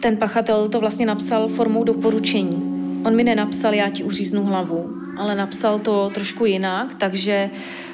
ten 0.00 0.16
pachatel 0.16 0.68
to 0.68 0.80
vlastně 0.80 1.06
napsal 1.06 1.48
formou 1.48 1.84
doporučení. 1.84 2.62
On 3.04 3.16
mi 3.16 3.24
nenapsal, 3.24 3.74
já 3.74 3.90
ti 3.90 4.04
uříznu 4.04 4.44
hlavu 4.44 5.01
ale 5.16 5.34
napsal 5.34 5.78
to 5.78 6.10
trošku 6.14 6.44
jinak, 6.44 6.94
takže 6.94 7.50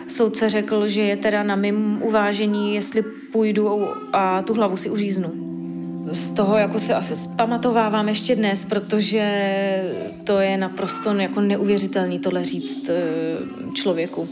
soudce 0.08 0.48
řekl, 0.48 0.88
že 0.88 1.02
je 1.02 1.16
teda 1.16 1.42
na 1.42 1.56
mým 1.56 1.98
uvážení, 2.02 2.74
jestli 2.74 3.02
půjdu 3.32 3.88
a 4.12 4.42
tu 4.42 4.54
hlavu 4.54 4.76
si 4.76 4.90
uříznu. 4.90 5.48
Z 6.12 6.30
toho 6.30 6.56
jako 6.56 6.78
se 6.78 6.94
asi 6.94 7.16
zpamatovávám 7.16 8.08
ještě 8.08 8.36
dnes, 8.36 8.64
protože 8.64 9.22
to 10.24 10.38
je 10.38 10.56
naprosto 10.56 11.12
jako 11.12 11.40
neuvěřitelný 11.40 12.18
tohle 12.18 12.44
říct 12.44 12.88
eh, 12.88 12.94
člověku. 13.74 14.28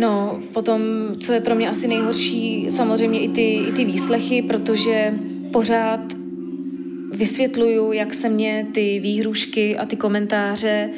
No, 0.00 0.40
potom, 0.52 0.80
co 1.20 1.32
je 1.32 1.40
pro 1.40 1.54
mě 1.54 1.70
asi 1.70 1.88
nejhorší, 1.88 2.70
samozřejmě 2.70 3.20
i 3.20 3.28
ty, 3.28 3.54
i 3.54 3.72
ty 3.72 3.84
výslechy, 3.84 4.42
protože 4.42 5.14
pořád 5.52 6.00
vysvětluju, 7.12 7.92
jak 7.92 8.14
se 8.14 8.28
mě 8.28 8.66
ty 8.72 9.00
výhrušky 9.00 9.78
a 9.78 9.86
ty 9.86 9.96
komentáře 9.96 10.90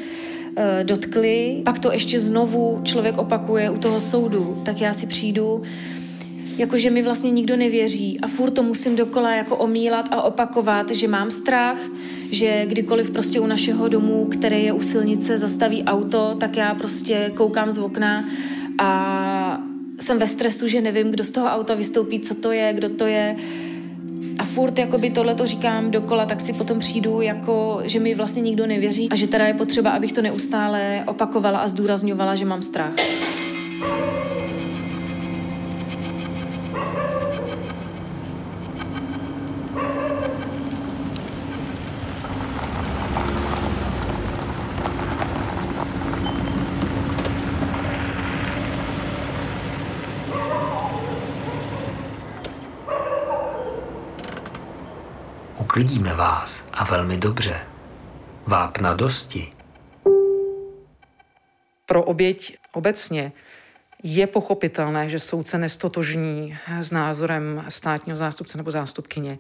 e, 0.57 0.85
dotkly. 0.85 1.63
Pak 1.65 1.79
to 1.79 1.93
ještě 1.93 2.21
znovu 2.21 2.81
člověk 2.85 3.19
opakuje 3.19 3.71
u 3.71 3.79
toho 3.79 4.01
soudu, 4.01 4.63
tak 4.65 4.81
já 4.81 4.95
si 4.95 5.07
přijdu, 5.07 5.63
jakože 6.59 6.91
mi 6.91 7.03
vlastně 7.03 7.31
nikdo 7.31 7.57
nevěří 7.57 8.21
a 8.21 8.27
furt 8.27 8.51
to 8.51 8.63
musím 8.63 8.97
dokola 8.97 9.35
jako 9.35 9.57
omílat 9.57 10.09
a 10.11 10.23
opakovat, 10.23 10.91
že 10.91 11.09
mám 11.09 11.31
strach, 11.31 11.79
že 12.31 12.67
kdykoliv 12.67 13.11
prostě 13.11 13.41
u 13.41 13.47
našeho 13.47 13.89
domu, 13.89 14.25
který 14.25 14.65
je 14.65 14.73
u 14.73 14.81
silnice, 14.81 15.39
zastaví 15.39 15.85
auto, 15.85 16.37
tak 16.41 16.57
já 16.57 16.75
prostě 16.75 17.33
koukám 17.35 17.73
z 17.73 17.79
okna 17.79 18.25
a 18.79 19.63
jsem 20.01 20.19
ve 20.19 20.27
stresu, 20.27 20.69
že 20.69 20.81
nevím, 20.81 21.11
kdo 21.11 21.25
z 21.25 21.31
toho 21.31 21.47
auta 21.47 21.75
vystoupí, 21.75 22.21
co 22.21 22.35
to 22.35 22.53
je, 22.53 22.73
kdo 22.73 22.89
to 22.89 23.07
je. 23.07 23.37
A 24.41 24.45
furt 24.45 24.79
jakoby 24.79 25.11
tohle 25.11 25.35
to 25.35 25.47
říkám 25.47 25.91
dokola, 25.91 26.27
tak 26.27 26.41
si 26.41 26.53
potom 26.53 26.79
přijdu, 26.79 27.21
jako, 27.21 27.81
že 27.85 28.01
mi 28.01 28.15
vlastně 28.15 28.43
nikdo 28.43 28.67
nevěří 28.67 29.09
a 29.11 29.17
že 29.17 29.27
teda 29.27 29.47
je 29.47 29.55
potřeba, 29.55 29.91
abych 29.91 30.13
to 30.13 30.23
neustále 30.23 31.05
opakovala 31.07 31.59
a 31.59 31.67
zdůrazňovala, 31.67 32.35
že 32.35 32.45
mám 32.45 32.63
strach. 32.63 32.93
Uklidíme 55.81 56.15
vás 56.15 56.65
a 56.73 56.85
velmi 56.85 57.17
dobře. 57.17 57.61
Vápna 58.47 58.95
dosti. 58.95 59.53
Pro 61.87 62.03
oběť 62.03 62.59
obecně 62.75 63.33
je 64.03 64.27
pochopitelné, 64.27 65.09
že 65.09 65.19
soudce 65.19 65.59
nestotožní 65.59 66.59
s 66.81 66.91
názorem 66.91 67.65
státního 67.69 68.17
zástupce 68.17 68.57
nebo 68.57 68.71
zástupkyně, 68.71 69.39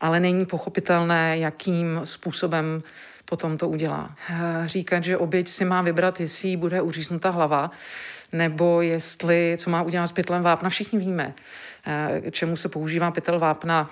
ale 0.00 0.20
není 0.20 0.46
pochopitelné, 0.46 1.38
jakým 1.38 2.00
způsobem 2.04 2.82
potom 3.24 3.58
to 3.58 3.68
udělá. 3.68 4.16
Říkat, 4.64 5.04
že 5.04 5.18
oběť 5.18 5.48
si 5.48 5.64
má 5.64 5.82
vybrat, 5.82 6.20
jestli 6.20 6.48
jí 6.48 6.56
bude 6.56 6.82
uříznuta 6.82 7.30
hlava, 7.30 7.70
nebo 8.32 8.80
jestli, 8.80 9.56
co 9.58 9.70
má 9.70 9.82
udělat 9.82 10.06
s 10.06 10.12
pytlem 10.12 10.42
vápna, 10.42 10.68
všichni 10.68 10.98
víme, 10.98 11.34
čemu 12.30 12.56
se 12.56 12.68
používá 12.68 13.10
pytel 13.10 13.38
vápna 13.38 13.90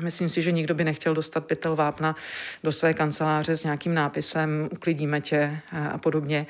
Myslím 0.00 0.28
si, 0.28 0.42
že 0.42 0.52
nikdo 0.52 0.74
by 0.74 0.84
nechtěl 0.84 1.14
dostat 1.14 1.46
pytel 1.46 1.76
vápna 1.76 2.16
do 2.62 2.72
své 2.72 2.94
kanceláře 2.94 3.56
s 3.56 3.64
nějakým 3.64 3.94
nápisem 3.94 4.68
uklidíme 4.72 5.20
tě 5.20 5.60
a 5.92 5.98
podobně. 5.98 6.42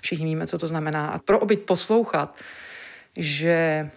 Všichni 0.00 0.24
víme, 0.24 0.46
co 0.46 0.58
to 0.58 0.66
znamená. 0.66 1.08
A 1.08 1.18
pro 1.18 1.38
obyt 1.38 1.60
poslouchat, 1.60 2.36
že 3.16 3.90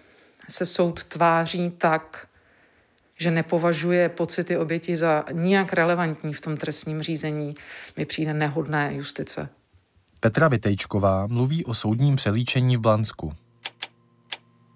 se 0.49 0.65
soud 0.65 1.03
tváří 1.03 1.69
tak, 1.77 2.27
že 3.17 3.31
nepovažuje 3.31 4.09
pocity 4.09 4.57
oběti 4.57 4.97
za 4.97 5.23
nijak 5.31 5.73
relevantní 5.73 6.33
v 6.33 6.41
tom 6.41 6.57
trestním 6.57 7.01
řízení, 7.01 7.53
mi 7.97 8.05
přijde 8.05 8.33
nehodné 8.33 8.91
justice. 8.95 9.49
Petra 10.19 10.47
Vitejčková 10.47 11.27
mluví 11.27 11.65
o 11.65 11.73
soudním 11.73 12.15
přelíčení 12.15 12.77
v 12.77 12.79
Blansku. 12.79 13.33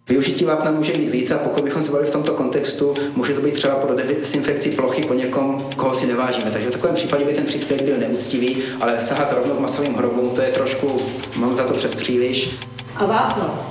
Využití 0.10 0.46
vápna 0.46 0.72
může 0.72 0.92
být 0.92 1.10
více 1.10 1.34
a 1.34 1.38
pokud 1.38 1.64
bychom 1.64 1.84
se 1.84 1.92
bavili 1.92 2.10
v 2.10 2.14
tomto 2.14 2.34
kontextu, 2.34 2.94
může 3.16 3.34
to 3.34 3.42
být 3.42 3.54
třeba 3.54 3.76
pro 3.76 3.96
desinfekci 3.96 4.70
plochy 4.72 5.02
po 5.08 5.14
někom, 5.14 5.66
koho 5.76 6.00
si 6.00 6.06
nevážíme. 6.06 6.52
Takže 6.52 6.68
v 6.68 6.72
takovém 6.72 6.96
případě 6.96 7.26
by 7.26 7.34
ten 7.34 7.46
příspěvek 7.46 7.86
byl 7.86 7.98
neúctivý, 7.98 8.64
ale 8.82 9.00
sahat 9.08 9.34
rovnou 9.34 9.56
k 9.56 9.60
masovým 9.60 9.96
hrobům, 9.96 10.30
to 10.30 10.42
je 10.42 10.52
trošku, 10.52 11.02
mám 11.36 11.56
za 11.56 11.64
to 11.64 11.74
přes 11.74 11.96
příliš. 11.96 12.50
A 12.96 13.06
vápno 13.06 13.70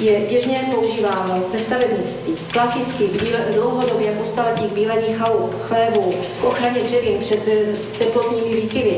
je 0.00 0.20
běžně 0.28 0.68
používáno 0.74 1.44
ve 1.52 1.58
stavebnictví. 1.58 2.34
Klasicky 2.52 3.10
dlouhodobě 3.54 4.12
po 4.12 4.24
staletích 4.24 4.72
bílení 4.72 5.14
chalup, 5.14 5.54
chlévů, 5.60 6.14
k 6.40 6.44
ochraně 6.44 6.80
dřevin 6.80 7.18
před 7.18 7.40
eh, 7.48 7.98
teplotními 7.98 8.60
výkyvy, 8.60 8.96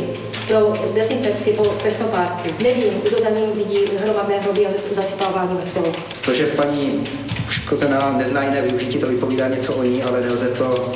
pro 0.48 0.74
dezinfekci 0.94 1.50
po 1.50 1.64
technopárky. 1.64 2.62
Nevím, 2.62 3.00
kdo 3.00 3.16
za 3.16 3.30
ním 3.30 3.52
vidí 3.52 3.84
hromadné 3.98 4.38
hroby 4.38 4.66
a 4.66 4.70
zasypávání 4.94 5.54
mrtvolu. 5.54 5.92
To, 6.26 6.34
že 6.34 6.46
paní 6.46 7.08
poškozená 7.46 8.16
nezná 8.18 8.42
jiné 8.42 8.62
využití, 8.62 8.98
to 8.98 9.06
vypovídá 9.06 9.48
něco 9.48 9.74
o 9.74 9.82
ní, 9.82 10.02
ale 10.02 10.20
nelze 10.20 10.48
to 10.48 10.94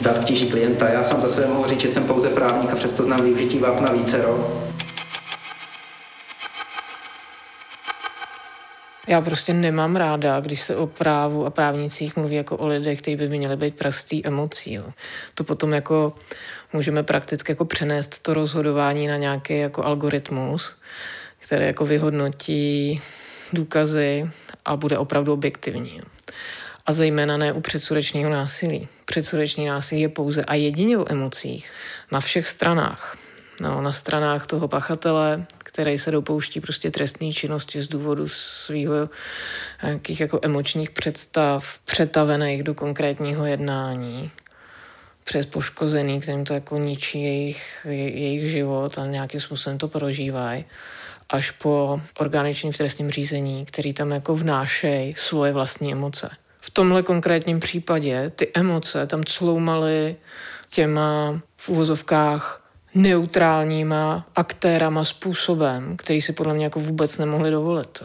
dát 0.00 0.24
tíži 0.24 0.46
klienta. 0.46 0.88
Já 0.88 1.10
sám 1.10 1.22
za 1.22 1.34
sebe 1.34 1.46
mohu 1.46 1.68
říct, 1.68 1.80
že 1.80 1.88
jsem 1.88 2.04
pouze 2.04 2.28
právník 2.28 2.70
a 2.70 2.76
přesto 2.76 3.02
znám 3.04 3.20
využití 3.22 3.58
vápna 3.58 3.92
vícero. 3.92 4.62
Já 9.06 9.20
prostě 9.20 9.54
nemám 9.54 9.96
ráda, 9.96 10.40
když 10.40 10.60
se 10.60 10.76
o 10.76 10.86
právu 10.86 11.46
a 11.46 11.50
právnicích 11.50 12.16
mluví 12.16 12.34
jako 12.34 12.56
o 12.56 12.66
lidech, 12.66 13.00
kteří 13.00 13.16
by 13.16 13.28
měli 13.28 13.56
být 13.56 13.76
prostý 13.76 14.26
emocí. 14.26 14.72
Jo. 14.72 14.84
To 15.34 15.44
potom 15.44 15.72
jako 15.72 16.12
můžeme 16.72 17.02
prakticky 17.02 17.52
jako 17.52 17.64
přenést 17.64 18.22
to 18.22 18.34
rozhodování 18.34 19.06
na 19.06 19.16
nějaký 19.16 19.58
jako 19.58 19.84
algoritmus, 19.84 20.76
který 21.38 21.66
jako 21.66 21.86
vyhodnotí 21.86 23.00
důkazy 23.54 24.30
a 24.64 24.76
bude 24.76 24.98
opravdu 24.98 25.32
objektivní. 25.32 26.00
A 26.86 26.92
zejména 26.92 27.36
ne 27.36 27.52
u 27.52 27.60
předsudečního 27.60 28.30
násilí. 28.30 28.88
Předsudeční 29.04 29.66
násilí 29.66 30.00
je 30.00 30.08
pouze 30.08 30.44
a 30.44 30.54
jedině 30.54 30.98
o 30.98 31.12
emocích 31.12 31.70
na 32.12 32.20
všech 32.20 32.48
stranách. 32.48 33.16
No, 33.60 33.82
na 33.82 33.92
stranách 33.92 34.46
toho 34.46 34.68
pachatele, 34.68 35.46
který 35.58 35.98
se 35.98 36.10
dopouští 36.10 36.60
prostě 36.60 36.90
trestné 36.90 37.32
činnosti 37.32 37.80
z 37.80 37.88
důvodu 37.88 38.28
svého 38.28 39.10
nějakých 39.82 40.20
jako 40.20 40.38
emočních 40.42 40.90
představ, 40.90 41.78
přetavených 41.84 42.62
do 42.62 42.74
konkrétního 42.74 43.46
jednání 43.46 44.30
přes 45.24 45.46
poškozený, 45.46 46.20
kterým 46.20 46.44
to 46.44 46.54
jako 46.54 46.78
ničí 46.78 47.22
jejich, 47.22 47.86
jejich 47.90 48.50
život 48.50 48.98
a 48.98 49.06
nějakým 49.06 49.40
způsobem 49.40 49.78
to 49.78 49.88
prožívají, 49.88 50.64
až 51.30 51.50
po 51.50 52.00
organiční 52.18 52.72
v 52.72 52.76
trestním 52.76 53.10
řízení, 53.10 53.66
který 53.66 53.92
tam 53.92 54.10
jako 54.10 54.36
vnášejí 54.36 55.14
svoje 55.16 55.52
vlastní 55.52 55.92
emoce. 55.92 56.30
V 56.60 56.70
tomhle 56.70 57.02
konkrétním 57.02 57.60
případě 57.60 58.30
ty 58.30 58.50
emoce 58.54 59.06
tam 59.06 59.22
cloumaly 59.24 60.16
těma 60.68 61.40
v 61.56 61.68
uvozovkách 61.68 62.64
neutrálníma 62.94 64.26
aktérama 64.36 65.04
způsobem, 65.04 65.96
který 65.96 66.20
si 66.20 66.32
podle 66.32 66.54
mě 66.54 66.64
jako 66.64 66.80
vůbec 66.80 67.18
nemohli 67.18 67.50
dovolit. 67.50 68.02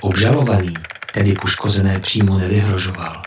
Obžalovaný 0.00 0.74
tedy 1.14 1.34
poškozené 1.34 2.00
přímo 2.00 2.38
nevyhrožoval. 2.38 3.22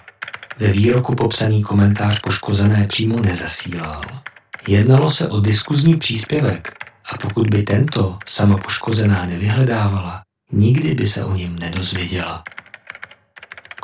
Ve 0.58 0.68
výroku 0.68 1.16
popsaný 1.16 1.64
komentář 1.64 2.20
poškozené 2.20 2.88
přímo 2.88 3.20
nezasílal. 3.20 4.02
Jednalo 4.68 5.10
se 5.10 5.28
o 5.28 5.40
diskuzní 5.40 5.98
příspěvek 5.98 6.76
a 7.12 7.18
pokud 7.18 7.50
by 7.50 7.64
tento 7.64 8.18
sama 8.26 8.58
poškozená 8.58 9.26
nevyhledávala, 9.26 10.22
nikdy 10.52 10.96
by 10.96 11.08
se 11.08 11.24
o 11.24 11.36
něm 11.36 11.60
nedozvěděla. 11.60 12.44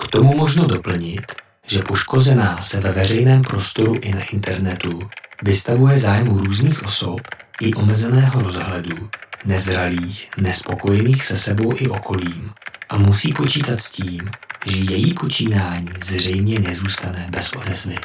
K 0.03 0.07
tomu 0.07 0.37
možno 0.37 0.67
doplnit, 0.67 1.25
že 1.67 1.81
poškozená 1.81 2.61
se 2.61 2.79
ve 2.79 2.91
veřejném 2.91 3.41
prostoru 3.41 3.95
i 4.01 4.11
na 4.11 4.23
internetu 4.23 5.09
vystavuje 5.43 5.97
zájmu 5.97 6.37
různých 6.37 6.83
osob 6.83 7.21
i 7.61 7.73
omezeného 7.73 8.41
rozhledu, 8.41 9.09
nezralých, 9.45 10.29
nespokojených 10.37 11.23
se 11.23 11.37
sebou 11.37 11.73
i 11.77 11.87
okolím 11.87 12.53
a 12.89 12.97
musí 12.97 13.33
počítat 13.33 13.81
s 13.81 13.91
tím, 13.91 14.29
že 14.65 14.77
její 14.77 15.13
počínání 15.13 15.89
zřejmě 16.03 16.59
nezůstane 16.59 17.27
bez 17.29 17.53
odezvy. 17.53 17.95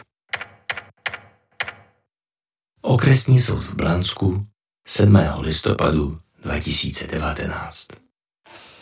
Okresní 2.82 3.38
soud 3.38 3.64
v 3.64 3.74
Blansku 3.74 4.42
7. 4.90 5.18
listopadu 5.40 6.18
2019 6.42 7.86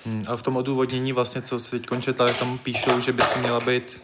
hmm, 0.06 0.24
a 0.26 0.36
v 0.36 0.42
tom 0.42 0.56
odůvodnění 0.56 1.12
vlastně, 1.12 1.42
co 1.42 1.58
se 1.58 1.70
teď 1.70 1.86
končetá, 1.86 2.32
tam 2.32 2.58
píšou, 2.58 3.00
že 3.00 3.12
by 3.12 3.22
se 3.22 3.38
měla 3.38 3.60
být 3.60 3.98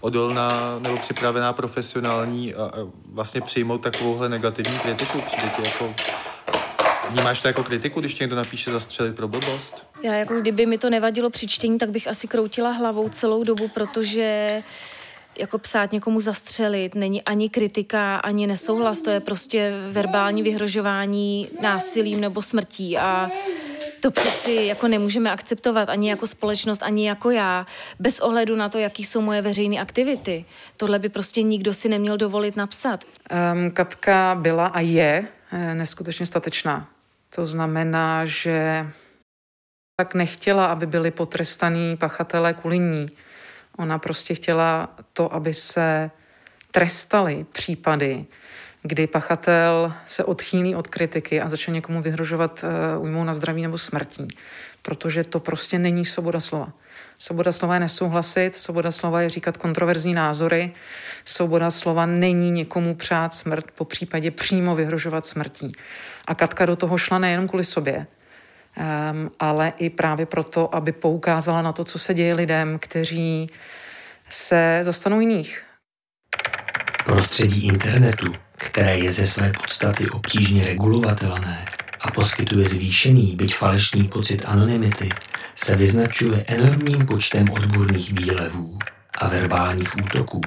odolná 0.00 0.78
nebo 0.78 0.96
připravená 0.96 1.52
profesionální 1.52 2.54
a, 2.54 2.62
a 2.64 2.76
vlastně 3.06 3.40
přijmout 3.40 3.78
takovouhle 3.78 4.28
negativní 4.28 4.78
kritiku? 4.78 5.20
Přijde 5.20 5.50
ti 5.56 5.62
jako 5.64 5.94
Vnímáš 7.10 7.42
to 7.42 7.48
jako 7.48 7.64
kritiku, 7.64 8.00
když 8.00 8.14
ti 8.14 8.22
někdo 8.22 8.36
napíše 8.36 8.70
zastřelit 8.70 9.16
pro 9.16 9.28
blbost? 9.28 9.86
Já 10.02 10.14
jako 10.14 10.40
kdyby 10.40 10.66
mi 10.66 10.78
to 10.78 10.90
nevadilo 10.90 11.30
při 11.30 11.48
čtení, 11.48 11.78
tak 11.78 11.90
bych 11.90 12.08
asi 12.08 12.28
kroutila 12.28 12.70
hlavou 12.70 13.08
celou 13.08 13.44
dobu, 13.44 13.68
protože 13.68 14.62
jako 15.38 15.58
psát 15.58 15.92
někomu 15.92 16.20
zastřelit 16.20 16.94
není 16.94 17.22
ani 17.22 17.48
kritika, 17.48 18.16
ani 18.16 18.46
nesouhlas, 18.46 19.02
to 19.02 19.10
je 19.10 19.20
prostě 19.20 19.72
verbální 19.90 20.42
vyhrožování 20.42 21.48
násilím 21.62 22.20
nebo 22.20 22.42
smrtí 22.42 22.98
a 22.98 23.30
to 24.00 24.10
přeci 24.10 24.52
jako 24.52 24.88
nemůžeme 24.88 25.30
akceptovat 25.30 25.88
ani 25.88 26.10
jako 26.10 26.26
společnost, 26.26 26.82
ani 26.82 27.08
jako 27.08 27.30
já, 27.30 27.66
bez 27.98 28.20
ohledu 28.20 28.56
na 28.56 28.68
to, 28.68 28.78
jaký 28.78 29.04
jsou 29.04 29.20
moje 29.20 29.42
veřejné 29.42 29.80
aktivity. 29.80 30.44
Tohle 30.76 30.98
by 30.98 31.08
prostě 31.08 31.42
nikdo 31.42 31.74
si 31.74 31.88
neměl 31.88 32.16
dovolit 32.16 32.56
napsat. 32.56 33.04
Um, 33.52 33.70
Katka 33.70 34.34
byla 34.40 34.66
a 34.66 34.80
je 34.80 35.28
eh, 35.52 35.74
neskutečně 35.74 36.26
statečná. 36.26 36.88
To 37.34 37.44
znamená, 37.44 38.24
že 38.24 38.86
tak 39.96 40.14
nechtěla, 40.14 40.66
aby 40.66 40.86
byli 40.86 41.10
potrestaní 41.10 41.96
pachatelé 41.96 42.54
kvůli 42.54 42.78
ní. 42.78 43.06
Ona 43.78 43.98
prostě 43.98 44.34
chtěla 44.34 44.88
to, 45.12 45.34
aby 45.34 45.54
se 45.54 46.10
trestali 46.70 47.46
případy, 47.52 48.26
kdy 48.82 49.06
pachatel 49.06 49.94
se 50.06 50.24
odchýlí 50.24 50.74
od 50.74 50.88
kritiky 50.88 51.40
a 51.40 51.48
začne 51.48 51.74
někomu 51.74 52.02
vyhrožovat 52.02 52.64
uh, 52.96 53.02
újmou 53.04 53.24
na 53.24 53.34
zdraví 53.34 53.62
nebo 53.62 53.78
smrtí. 53.78 54.28
Protože 54.82 55.24
to 55.24 55.40
prostě 55.40 55.78
není 55.78 56.04
svoboda 56.04 56.40
slova. 56.40 56.72
Svoboda 57.18 57.52
slova 57.52 57.74
je 57.74 57.80
nesouhlasit, 57.80 58.56
svoboda 58.56 58.90
slova 58.90 59.20
je 59.20 59.28
říkat 59.28 59.56
kontroverzní 59.56 60.14
názory, 60.14 60.72
svoboda 61.24 61.70
slova 61.70 62.06
není 62.06 62.50
někomu 62.50 62.94
přát 62.94 63.34
smrt, 63.34 63.70
po 63.70 63.84
případě 63.84 64.30
přímo 64.30 64.74
vyhrožovat 64.74 65.26
smrtí. 65.26 65.72
A 66.26 66.34
Katka 66.34 66.66
do 66.66 66.76
toho 66.76 66.98
šla 66.98 67.18
nejenom 67.18 67.48
kvůli 67.48 67.64
sobě, 67.64 68.06
ale 69.38 69.72
i 69.78 69.90
právě 69.90 70.26
proto, 70.26 70.74
aby 70.74 70.92
poukázala 70.92 71.62
na 71.62 71.72
to, 71.72 71.84
co 71.84 71.98
se 71.98 72.14
děje 72.14 72.34
lidem, 72.34 72.78
kteří 72.78 73.50
se 74.28 74.80
zastanou 74.82 75.20
jiných. 75.20 75.62
Prostředí 77.04 77.66
internetu, 77.66 78.34
které 78.56 78.98
je 78.98 79.12
ze 79.12 79.26
své 79.26 79.52
podstaty 79.52 80.10
obtížně 80.10 80.64
regulovatelné 80.64 81.66
a 82.00 82.10
poskytuje 82.10 82.68
zvýšený, 82.68 83.36
byť 83.36 83.54
falešný 83.54 84.08
pocit 84.08 84.44
anonymity, 84.46 85.08
se 85.54 85.76
vyznačuje 85.76 86.44
enormním 86.46 87.06
počtem 87.06 87.50
odborných 87.50 88.12
výlevů 88.12 88.78
a 89.18 89.28
verbálních 89.28 89.96
útoků. 89.96 90.40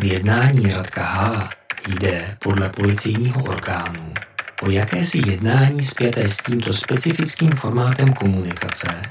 V 0.00 0.04
jednání 0.04 0.72
Radka 0.72 1.02
H. 1.02 1.50
jde 1.88 2.36
podle 2.38 2.68
policejního 2.68 3.44
orgánu 3.44 4.14
o 4.62 4.70
jakési 4.70 5.30
jednání 5.30 5.82
zpěté 5.82 6.28
s 6.28 6.38
tímto 6.38 6.72
specifickým 6.72 7.52
formátem 7.52 8.12
komunikace, 8.12 9.02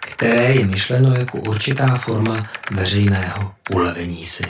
které 0.00 0.54
je 0.54 0.66
myšleno 0.66 1.14
jako 1.14 1.38
určitá 1.38 1.96
forma 1.96 2.50
veřejného 2.70 3.54
ulevení 3.70 4.24
si. 4.24 4.44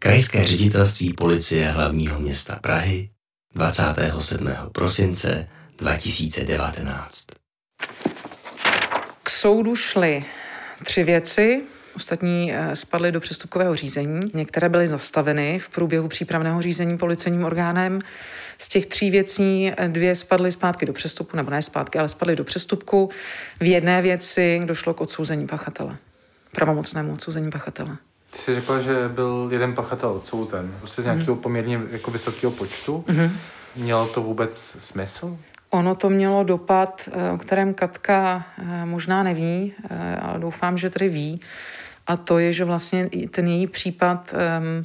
Krajské 0.00 0.44
ředitelství 0.44 1.12
policie 1.12 1.68
hlavního 1.68 2.18
města 2.18 2.58
Prahy 2.60 3.10
27. 3.54 4.48
prosince 4.72 5.46
2019. 5.78 7.26
K 9.22 9.30
soudu 9.30 9.76
šly 9.76 10.20
tři 10.84 11.04
věci. 11.04 11.62
Ostatní 11.96 12.52
eh, 12.54 12.76
spadly 12.76 13.12
do 13.12 13.20
přestupkového 13.20 13.76
řízení. 13.76 14.20
Některé 14.34 14.68
byly 14.68 14.86
zastaveny 14.86 15.58
v 15.58 15.68
průběhu 15.68 16.08
přípravného 16.08 16.62
řízení 16.62 16.98
policejním 16.98 17.44
orgánem. 17.44 18.00
Z 18.58 18.68
těch 18.68 18.86
tří 18.86 19.10
věcí 19.10 19.72
eh, 19.76 19.88
dvě 19.88 20.14
spadly 20.14 20.52
zpátky 20.52 20.86
do 20.86 20.92
přestupku, 20.92 21.36
nebo 21.36 21.50
ne 21.50 21.62
zpátky, 21.62 21.98
ale 21.98 22.08
spadly 22.08 22.36
do 22.36 22.44
přestupku. 22.44 23.10
V 23.60 23.66
jedné 23.66 24.02
věci 24.02 24.60
došlo 24.64 24.94
k 24.94 25.00
odsouzení 25.00 25.46
pachatele. 25.46 25.96
Pravomocnému 26.52 27.12
odsouzení 27.12 27.50
pachatele. 27.50 27.96
Ty 28.30 28.38
jsi 28.38 28.54
řekla, 28.54 28.80
že 28.80 28.94
byl 29.08 29.48
jeden 29.52 29.74
pachatel 29.74 30.10
odsouzen. 30.10 30.74
Prostě 30.78 31.02
z 31.02 31.04
nějakého 31.04 31.36
poměrně 31.36 31.80
jako 31.90 32.10
vysokého 32.10 32.52
počtu. 32.52 33.04
Mm-hmm. 33.08 33.30
Mělo 33.76 34.06
to 34.06 34.22
vůbec 34.22 34.76
smysl? 34.78 35.38
Ono 35.70 35.94
to 35.94 36.10
mělo 36.10 36.44
dopad, 36.44 37.08
eh, 37.12 37.30
o 37.30 37.38
kterém 37.38 37.74
Katka 37.74 38.46
možná 38.84 39.22
neví, 39.22 39.72
ale 40.20 40.38
doufám, 40.38 40.78
že 40.78 40.90
tedy 40.90 41.08
ví. 41.08 41.40
A 42.06 42.16
to 42.16 42.38
je, 42.38 42.52
že 42.52 42.64
vlastně 42.64 43.08
ten 43.30 43.46
její 43.46 43.66
případ 43.66 44.34
um, 44.34 44.84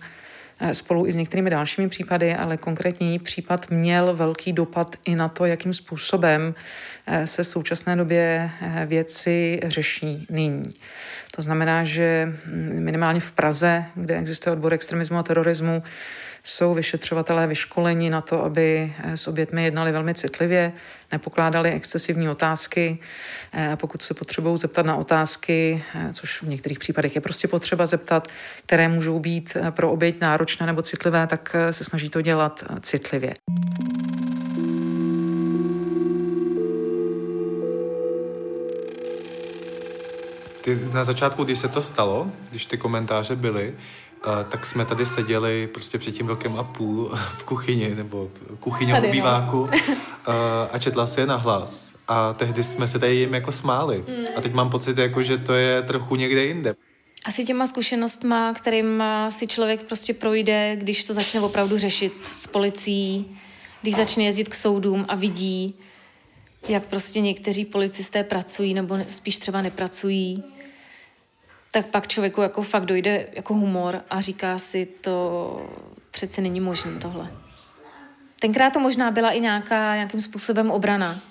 spolu 0.73 1.07
i 1.07 1.11
s 1.11 1.15
některými 1.15 1.49
dalšími 1.49 1.89
případy, 1.89 2.35
ale 2.35 2.57
konkrétně 2.57 3.09
její 3.09 3.19
případ 3.19 3.69
měl 3.69 4.15
velký 4.15 4.53
dopad 4.53 4.95
i 5.05 5.15
na 5.15 5.27
to, 5.27 5.45
jakým 5.45 5.73
způsobem 5.73 6.55
se 7.25 7.43
v 7.43 7.47
současné 7.47 7.95
době 7.95 8.51
věci 8.85 9.59
řeší 9.63 10.27
nyní. 10.29 10.73
To 11.35 11.41
znamená, 11.41 11.83
že 11.83 12.33
hm, 12.45 12.83
minimálně 12.83 13.19
v 13.19 13.31
Praze, 13.31 13.85
kde 13.95 14.17
existuje 14.17 14.53
odbor 14.53 14.73
extremismu 14.73 15.17
a 15.17 15.23
terorismu, 15.23 15.83
jsou 16.47 16.73
vyšetřovatelé 16.73 17.47
vyškoleni 17.47 18.09
na 18.09 18.21
to, 18.21 18.43
aby 18.43 18.93
eh, 19.03 19.17
s 19.17 19.27
obětmi 19.27 19.63
jednali 19.63 19.91
velmi 19.91 20.13
citlivě, 20.13 20.73
nepokládali 21.11 21.71
excesivní 21.71 22.29
otázky. 22.29 22.99
Eh, 23.53 23.75
pokud 23.75 24.01
se 24.01 24.13
potřebují 24.13 24.57
zeptat 24.57 24.85
na 24.85 24.95
otázky, 24.95 25.83
eh, 25.95 26.13
což 26.13 26.41
v 26.41 26.47
některých 26.47 26.79
případech 26.79 27.15
je 27.15 27.21
prostě 27.21 27.47
potřeba 27.47 27.85
zeptat, 27.85 28.27
které 28.65 28.89
můžou 28.89 29.19
být 29.19 29.57
pro 29.69 29.91
oběť 29.91 30.21
náročné 30.21 30.65
nebo 30.65 30.81
citlivé, 30.81 31.27
tak 31.27 31.55
se 31.71 31.83
snaží 31.83 32.09
to 32.09 32.21
dělat 32.21 32.63
citlivě. 32.81 33.33
Ty 40.61 40.79
na 40.93 41.03
začátku, 41.03 41.43
když 41.43 41.59
se 41.59 41.67
to 41.67 41.81
stalo, 41.81 42.31
když 42.49 42.65
ty 42.65 42.77
komentáře 42.77 43.35
byly, 43.35 43.73
tak 44.49 44.65
jsme 44.65 44.85
tady 44.85 45.05
seděli 45.05 45.69
prostě 45.73 45.97
před 45.97 46.11
tím 46.11 46.27
rokem 46.27 46.57
a 46.57 46.63
půl 46.63 47.11
v 47.37 47.43
kuchyni 47.43 47.95
nebo 47.95 48.29
kuchyně 48.59 49.01
v 49.01 49.05
obýváku 49.05 49.69
no. 50.27 50.33
a 50.71 50.79
četla 50.79 51.05
si 51.05 51.19
je 51.19 51.25
na 51.25 51.35
hlas. 51.35 51.93
A 52.07 52.33
tehdy 52.33 52.63
jsme 52.63 52.87
se 52.87 52.99
tady 52.99 53.15
jim 53.15 53.33
jako 53.33 53.51
smáli. 53.51 54.03
Mm. 54.07 54.25
A 54.37 54.41
teď 54.41 54.53
mám 54.53 54.69
pocit, 54.69 54.97
jako, 54.97 55.23
že 55.23 55.37
to 55.37 55.53
je 55.53 55.81
trochu 55.81 56.15
někde 56.15 56.45
jinde. 56.45 56.75
Asi 57.25 57.45
těma 57.45 57.67
zkušenostma, 57.67 58.53
kterým 58.53 59.03
si 59.29 59.47
člověk 59.47 59.83
prostě 59.83 60.13
projde, 60.13 60.75
když 60.75 61.03
to 61.03 61.13
začne 61.13 61.41
opravdu 61.41 61.77
řešit 61.77 62.13
s 62.23 62.47
policií, 62.47 63.37
když 63.81 63.95
začne 63.95 64.23
jezdit 64.23 64.49
k 64.49 64.55
soudům 64.55 65.05
a 65.07 65.15
vidí, 65.15 65.75
jak 66.67 66.85
prostě 66.85 67.21
někteří 67.21 67.65
policisté 67.65 68.23
pracují 68.23 68.73
nebo 68.73 68.97
spíš 69.07 69.37
třeba 69.37 69.61
nepracují 69.61 70.43
tak 71.77 71.85
pak 71.85 72.07
člověku 72.07 72.41
jako 72.41 72.61
fakt 72.61 72.85
dojde 72.85 73.27
jako 73.33 73.53
humor 73.53 74.01
a 74.09 74.21
říká 74.21 74.59
si, 74.59 74.85
to 74.85 75.69
přece 76.11 76.41
není 76.41 76.59
možné 76.59 76.99
tohle. 76.99 77.31
Tenkrát 78.39 78.73
to 78.73 78.79
možná 78.79 79.11
byla 79.11 79.31
i 79.31 79.39
nějaká, 79.39 79.95
nějakým 79.95 80.21
způsobem 80.21 80.71
obrana. 80.71 81.21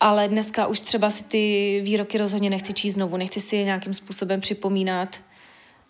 Ale 0.00 0.28
dneska 0.28 0.66
už 0.66 0.80
třeba 0.80 1.10
si 1.10 1.24
ty 1.24 1.80
výroky 1.84 2.18
rozhodně 2.18 2.50
nechci 2.50 2.74
číst 2.74 2.94
znovu, 2.94 3.16
nechci 3.16 3.40
si 3.40 3.56
je 3.56 3.64
nějakým 3.64 3.94
způsobem 3.94 4.40
připomínat, 4.40 5.20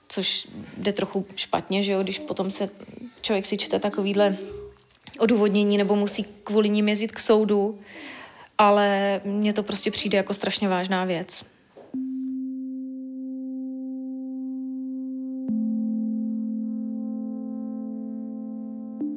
což 0.09 0.49
jde 0.77 0.93
trochu 0.93 1.27
špatně, 1.37 1.83
že 1.83 1.93
jo, 1.93 2.03
když 2.03 2.19
potom 2.19 2.51
se 2.51 2.69
člověk 3.21 3.47
si 3.47 3.57
čte 3.57 3.79
takovýhle 3.79 4.37
odůvodnění 5.19 5.79
nebo 5.79 5.97
musí 5.97 6.25
kvůli 6.45 6.69
ním 6.69 6.89
jezdit 6.89 7.13
k 7.13 7.19
soudu, 7.19 7.81
ale 8.59 9.21
mně 9.25 9.53
to 9.53 9.63
prostě 9.63 9.91
přijde 9.91 10.17
jako 10.17 10.35
strašně 10.35 10.69
vážná 10.69 11.05
věc. 11.05 11.45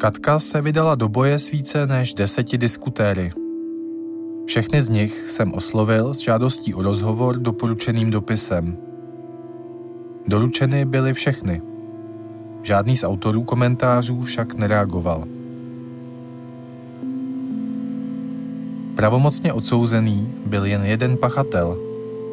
Katka 0.04 0.40
se 0.40 0.62
vydala 0.62 0.96
do 0.96 1.10
boje 1.10 1.40
s 1.40 1.52
více 1.52 1.88
než 1.88 2.14
deseti 2.14 2.58
diskutéry. 2.58 3.32
Všechny 4.46 4.82
z 4.82 4.90
nich 4.90 5.30
jsem 5.30 5.54
oslovil 5.54 6.14
s 6.14 6.20
žádostí 6.20 6.74
o 6.74 6.82
rozhovor 6.82 7.38
doporučeným 7.38 8.10
dopisem. 8.10 8.78
Doručeny 10.28 10.86
byly 10.86 11.14
všechny. 11.14 11.62
Žádný 12.64 12.98
z 12.98 13.04
autorů 13.04 13.44
komentářů 13.44 14.22
však 14.22 14.54
nereagoval. 14.54 15.24
Pravomocně 18.96 19.54
odsouzený 19.54 20.34
byl 20.46 20.66
jen 20.66 20.84
jeden 20.84 21.18
pachatel, 21.18 21.78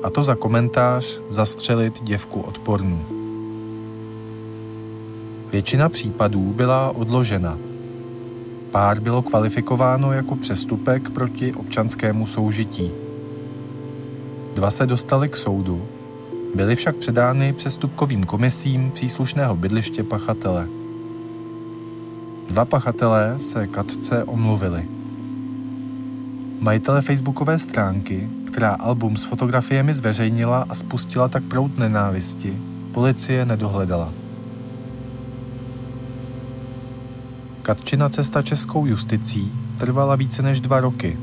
a 0.03 0.11
to 0.11 0.23
za 0.23 0.35
komentář 0.35 1.21
zastřelit 1.29 2.03
děvku 2.03 2.41
odpornou. 2.41 3.20
Většina 5.53 5.89
případů 5.89 6.53
byla 6.53 6.97
odložena. 6.97 7.59
Pár 8.71 9.01
bylo 9.01 9.23
kvalifikováno 9.23 10.13
jako 10.13 10.37
přestupek 10.37 11.11
proti 11.11 11.53
občanskému 11.53 12.27
soužití. 12.27 12.91
Dva 14.55 14.71
se 14.71 14.87
dostali 14.87 15.29
k 15.29 15.37
soudu, 15.37 15.83
byly 16.55 16.77
však 16.77 16.97
předány 16.97 17.53
přestupkovým 17.53 18.25
komisím 18.25 18.91
příslušného 18.91 19.57
bydliště 19.57 20.03
pachatele. 20.03 20.69
Dva 22.49 22.65
pachatelé 22.65 23.35
se 23.39 23.67
Katce 23.67 24.25
omluvili. 24.25 24.89
Majitele 26.61 27.03
facebookové 27.03 27.59
stránky, 27.59 28.31
která 28.47 28.71
album 28.71 29.17
s 29.17 29.25
fotografiemi 29.25 29.95
zveřejnila 29.95 30.67
a 30.69 30.75
spustila 30.75 31.29
tak 31.29 31.45
prout 31.45 31.79
nenávisti, 31.79 32.59
policie 32.93 33.47
nedohledala. 33.47 34.20
Katčina 37.71 38.09
cesta 38.09 38.43
českou 38.43 38.87
justicí 38.87 39.53
trvala 39.79 40.17
více 40.17 40.43
než 40.43 40.61
dva 40.61 40.81
roky 40.81 41.19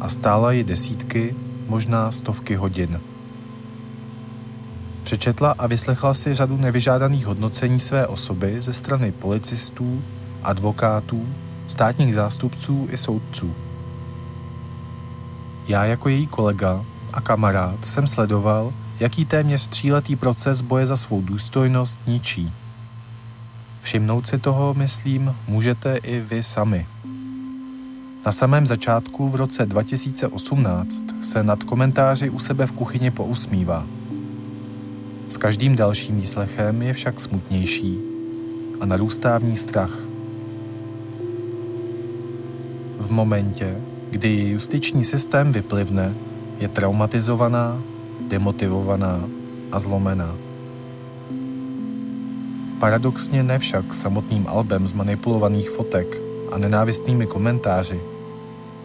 a 0.00 0.08
stála 0.08 0.52
ji 0.52 0.64
desítky, 0.64 1.36
možná 1.66 2.10
stovky 2.10 2.54
hodin. 2.54 3.00
Přečetla 5.02 5.54
a 5.58 5.66
vyslechla 5.66 6.14
si 6.14 6.34
řadu 6.34 6.56
nevyžádaných 6.56 7.26
hodnocení 7.26 7.80
své 7.80 8.06
osoby 8.06 8.60
ze 8.60 8.72
strany 8.72 9.12
policistů, 9.12 10.02
advokátů, 10.42 11.28
státních 11.66 12.14
zástupců 12.14 12.88
i 12.90 12.96
soudců. 12.96 13.54
Já 15.68 15.84
jako 15.84 16.08
její 16.08 16.26
kolega 16.26 16.84
a 17.12 17.20
kamarád 17.20 17.84
jsem 17.84 18.06
sledoval, 18.06 18.72
jaký 19.00 19.24
téměř 19.24 19.66
tříletý 19.66 20.16
proces 20.16 20.60
boje 20.60 20.86
za 20.86 20.96
svou 20.96 21.22
důstojnost 21.22 22.00
ničí. 22.06 22.52
Všimnout 23.80 24.26
si 24.26 24.38
toho, 24.38 24.74
myslím, 24.74 25.34
můžete 25.48 25.96
i 25.96 26.20
vy 26.20 26.42
sami. 26.42 26.86
Na 28.26 28.32
samém 28.32 28.66
začátku 28.66 29.28
v 29.28 29.34
roce 29.34 29.66
2018 29.66 31.04
se 31.20 31.42
nad 31.42 31.64
komentáři 31.64 32.30
u 32.30 32.38
sebe 32.38 32.66
v 32.66 32.72
kuchyni 32.72 33.10
pousmívá. 33.10 33.86
S 35.28 35.36
každým 35.36 35.76
dalším 35.76 36.16
výslechem 36.16 36.82
je 36.82 36.92
však 36.92 37.20
smutnější 37.20 37.98
a 38.80 38.86
narůstá 38.86 39.38
v 39.38 39.44
ní 39.44 39.56
strach. 39.56 39.98
V 42.98 43.10
momentě, 43.10 43.76
kdy 44.10 44.28
ji 44.28 44.50
justiční 44.50 45.04
systém 45.04 45.52
vyplivne, 45.52 46.14
je 46.58 46.68
traumatizovaná, 46.68 47.82
demotivovaná 48.28 49.28
a 49.72 49.78
zlomená. 49.78 50.49
Paradoxně 52.80 53.42
nevšak 53.42 53.94
samotným 53.94 54.46
albem 54.48 54.86
zmanipulovaných 54.86 55.70
fotek 55.70 56.20
a 56.52 56.58
nenávistnými 56.58 57.26
komentáři, 57.26 58.00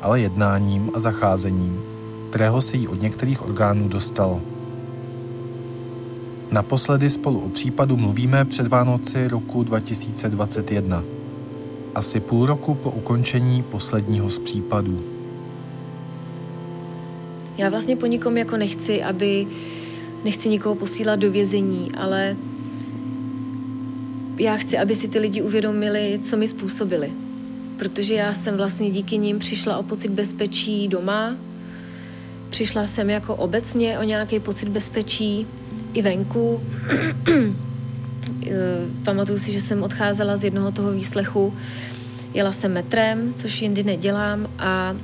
ale 0.01 0.21
jednáním 0.21 0.91
a 0.93 0.99
zacházením, 0.99 1.81
kterého 2.29 2.62
se 2.62 2.77
jí 2.77 2.88
od 2.88 3.01
některých 3.01 3.41
orgánů 3.45 3.88
dostalo. 3.88 4.41
Naposledy 6.51 7.10
spolu 7.10 7.39
o 7.39 7.49
případu 7.49 7.97
mluvíme 7.97 8.45
před 8.45 8.67
Vánoci 8.67 9.27
roku 9.27 9.63
2021, 9.63 11.03
asi 11.95 12.19
půl 12.19 12.45
roku 12.45 12.73
po 12.73 12.91
ukončení 12.91 13.63
posledního 13.63 14.29
z 14.29 14.39
případů. 14.39 15.03
Já 17.58 17.69
vlastně 17.69 17.95
po 17.95 18.05
nikom 18.05 18.38
jako 18.38 18.58
nechci, 18.58 19.03
aby 19.03 19.47
nechci 20.23 20.49
nikoho 20.49 20.75
posílat 20.75 21.19
do 21.19 21.31
vězení, 21.31 21.91
ale 21.97 22.36
já 24.38 24.58
chci, 24.58 24.78
aby 24.78 24.95
si 24.95 25.08
ty 25.08 25.19
lidi 25.19 25.41
uvědomili, 25.41 26.19
co 26.24 26.38
mi 26.38 26.48
způsobili. 26.48 27.12
Protože 27.78 28.13
já 28.13 28.34
jsem 28.34 28.58
vlastně 28.58 28.91
díky 28.91 29.17
nim 29.17 29.39
přišla 29.39 29.78
o 29.78 29.84
pocit 29.84 30.12
bezpečí 30.12 30.88
doma, 30.88 31.36
přišla 32.50 32.88
jsem 32.88 33.10
jako 33.10 33.36
obecně 33.36 34.00
o 34.00 34.04
nějaký 34.04 34.39
pocit 34.39 34.69
bezpečí 34.69 35.48
i 35.93 36.02
venku. 36.02 36.62
Pamatuju 39.04 39.39
si, 39.39 39.54
že 39.54 39.62
jsem 39.62 39.84
odcházela 39.84 40.36
z 40.36 40.43
jednoho 40.43 40.71
toho 40.71 40.91
výslechu, 40.91 41.54
jela 42.34 42.52
jsem 42.52 42.74
metrem, 42.74 43.34
což 43.34 43.62
jindy 43.62 43.84
nedělám 43.84 44.50
a 44.60 44.95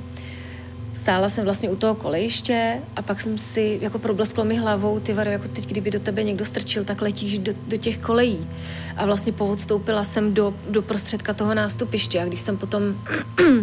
stála 1.02 1.28
jsem 1.28 1.44
vlastně 1.44 1.70
u 1.70 1.76
toho 1.76 1.94
kolejiště 1.94 2.78
a 2.96 3.02
pak 3.02 3.20
jsem 3.20 3.38
si 3.38 3.78
jako 3.82 3.98
problesklo 3.98 4.44
mi 4.44 4.56
hlavou, 4.56 5.00
ty 5.00 5.12
vary, 5.12 5.32
jako 5.32 5.48
teď, 5.48 5.66
kdyby 5.66 5.90
do 5.90 6.00
tebe 6.00 6.22
někdo 6.22 6.44
strčil, 6.44 6.84
tak 6.84 7.02
letíš 7.02 7.38
do, 7.38 7.52
do 7.68 7.76
těch 7.76 7.98
kolejí. 7.98 8.48
A 8.96 9.06
vlastně 9.06 9.32
povodstoupila 9.32 10.04
jsem 10.04 10.34
do, 10.34 10.54
do 10.70 10.82
prostředka 10.82 11.34
toho 11.34 11.54
nástupiště 11.54 12.20
a 12.20 12.24
když 12.24 12.40
jsem 12.40 12.56
potom 12.56 12.82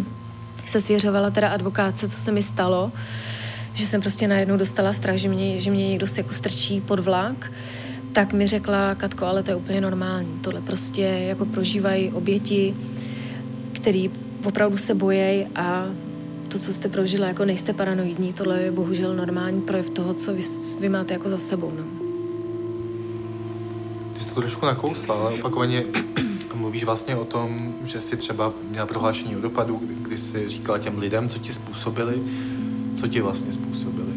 se 0.66 0.80
svěřovala 0.80 1.30
teda 1.30 1.48
advokáce, 1.48 2.08
co 2.08 2.16
se 2.16 2.32
mi 2.32 2.42
stalo, 2.42 2.92
že 3.72 3.86
jsem 3.86 4.00
prostě 4.00 4.28
najednou 4.28 4.56
dostala 4.56 4.92
strach, 4.92 5.16
že 5.16 5.28
mě, 5.28 5.60
že 5.60 5.70
mě 5.70 5.88
někdo 5.88 6.06
si 6.06 6.20
jako 6.20 6.32
strčí 6.32 6.80
pod 6.80 7.00
vlak, 7.00 7.52
tak 8.12 8.32
mi 8.32 8.46
řekla 8.46 8.94
Katko, 8.94 9.26
ale 9.26 9.42
to 9.42 9.50
je 9.50 9.56
úplně 9.56 9.80
normální. 9.80 10.38
Tohle 10.40 10.60
prostě 10.60 11.02
jako 11.02 11.44
prožívají 11.44 12.12
oběti, 12.12 12.74
který 13.72 14.10
opravdu 14.44 14.76
se 14.76 14.94
bojejí 14.94 15.46
a 15.56 15.86
to, 16.50 16.58
co 16.58 16.72
jste 16.72 16.88
prožila, 16.88 17.26
jako 17.26 17.44
nejste 17.44 17.72
paranoidní, 17.72 18.32
tohle 18.32 18.62
je 18.62 18.70
bohužel 18.70 19.16
normální 19.16 19.60
projev 19.60 19.90
toho, 19.90 20.14
co 20.14 20.34
vy, 20.34 20.42
vy 20.80 20.88
máte 20.88 21.12
jako 21.12 21.28
za 21.28 21.38
sebou. 21.38 21.72
No. 21.78 21.84
Ty 24.14 24.20
jsi 24.20 24.28
to 24.28 24.40
trošku 24.40 24.66
nakousla, 24.66 25.14
ale 25.14 25.34
opakovaně 25.34 25.84
mluvíš 26.54 26.84
vlastně 26.84 27.16
o 27.16 27.24
tom, 27.24 27.74
že 27.84 28.00
jsi 28.00 28.16
třeba 28.16 28.52
měla 28.70 28.86
prohlášení 28.86 29.36
o 29.36 29.40
dopadu, 29.40 29.76
kdy, 29.76 29.94
kdy 29.94 30.18
jsi 30.18 30.48
říkala 30.48 30.78
těm 30.78 30.98
lidem, 30.98 31.28
co 31.28 31.38
ti 31.38 31.52
způsobili, 31.52 32.22
co 32.96 33.08
ti 33.08 33.20
vlastně 33.20 33.52
způsobili. 33.52 34.12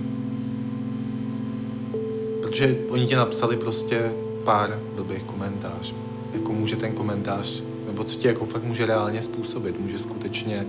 Protože 2.42 2.78
oni 2.90 3.08
ti 3.08 3.16
napsali 3.16 3.58
prostě 3.58 4.12
pár 4.44 4.80
dobrých 4.96 5.24
komentářů. 5.24 5.96
Jako 6.34 6.54
může 6.54 6.76
ten 6.76 6.92
komentář, 6.92 7.64
nebo 7.88 8.04
co 8.04 8.20
ti 8.20 8.28
jako 8.28 8.46
fakt 8.46 8.64
může 8.64 8.86
reálně 8.86 9.22
způsobit, 9.22 9.80
může 9.80 10.00
skutečně 10.00 10.66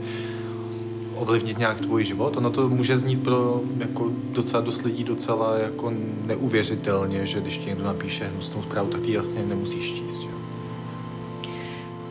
ovlivnit 1.16 1.58
nějak 1.58 1.80
tvůj 1.80 2.04
život. 2.04 2.36
Ono 2.36 2.50
to 2.50 2.68
může 2.68 2.96
znít 2.96 3.22
pro 3.22 3.60
jako 3.78 4.12
docela 4.32 4.62
dost 4.62 4.82
lidí 4.82 5.04
docela 5.04 5.58
jako 5.58 5.92
neuvěřitelně, 6.26 7.26
že 7.26 7.40
když 7.40 7.58
ti 7.58 7.68
někdo 7.68 7.84
napíše 7.84 8.24
hnusnou 8.24 8.62
zprávu, 8.62 8.88
tak 8.88 9.00
ty 9.00 9.12
jasně 9.12 9.42
nemusíš 9.42 9.92
číst. 9.92 10.20
Že? 10.20 10.28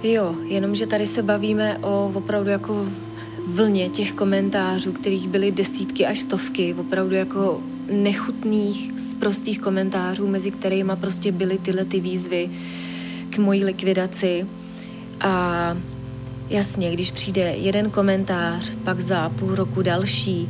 Jo, 0.03 0.35
jenomže 0.43 0.87
tady 0.87 1.07
se 1.07 1.23
bavíme 1.23 1.77
o 1.81 2.11
opravdu 2.13 2.49
jako 2.49 2.85
vlně 3.47 3.89
těch 3.89 4.13
komentářů, 4.13 4.91
kterých 4.91 5.27
byly 5.27 5.51
desítky 5.51 6.05
až 6.05 6.19
stovky, 6.19 6.73
opravdu 6.73 7.15
jako 7.15 7.61
nechutných, 7.91 8.91
prostých 9.19 9.59
komentářů, 9.59 10.27
mezi 10.27 10.51
kterými 10.51 10.91
prostě 10.95 11.31
byly 11.31 11.57
tyhle 11.57 11.85
ty 11.85 11.99
výzvy 11.99 12.49
k 13.29 13.37
mojí 13.37 13.63
likvidaci. 13.63 14.47
A 15.21 15.77
Jasně, 16.49 16.91
když 16.91 17.11
přijde 17.11 17.41
jeden 17.41 17.89
komentář, 17.89 18.75
pak 18.83 18.99
za 18.99 19.29
půl 19.29 19.55
roku 19.55 19.81
další, 19.81 20.49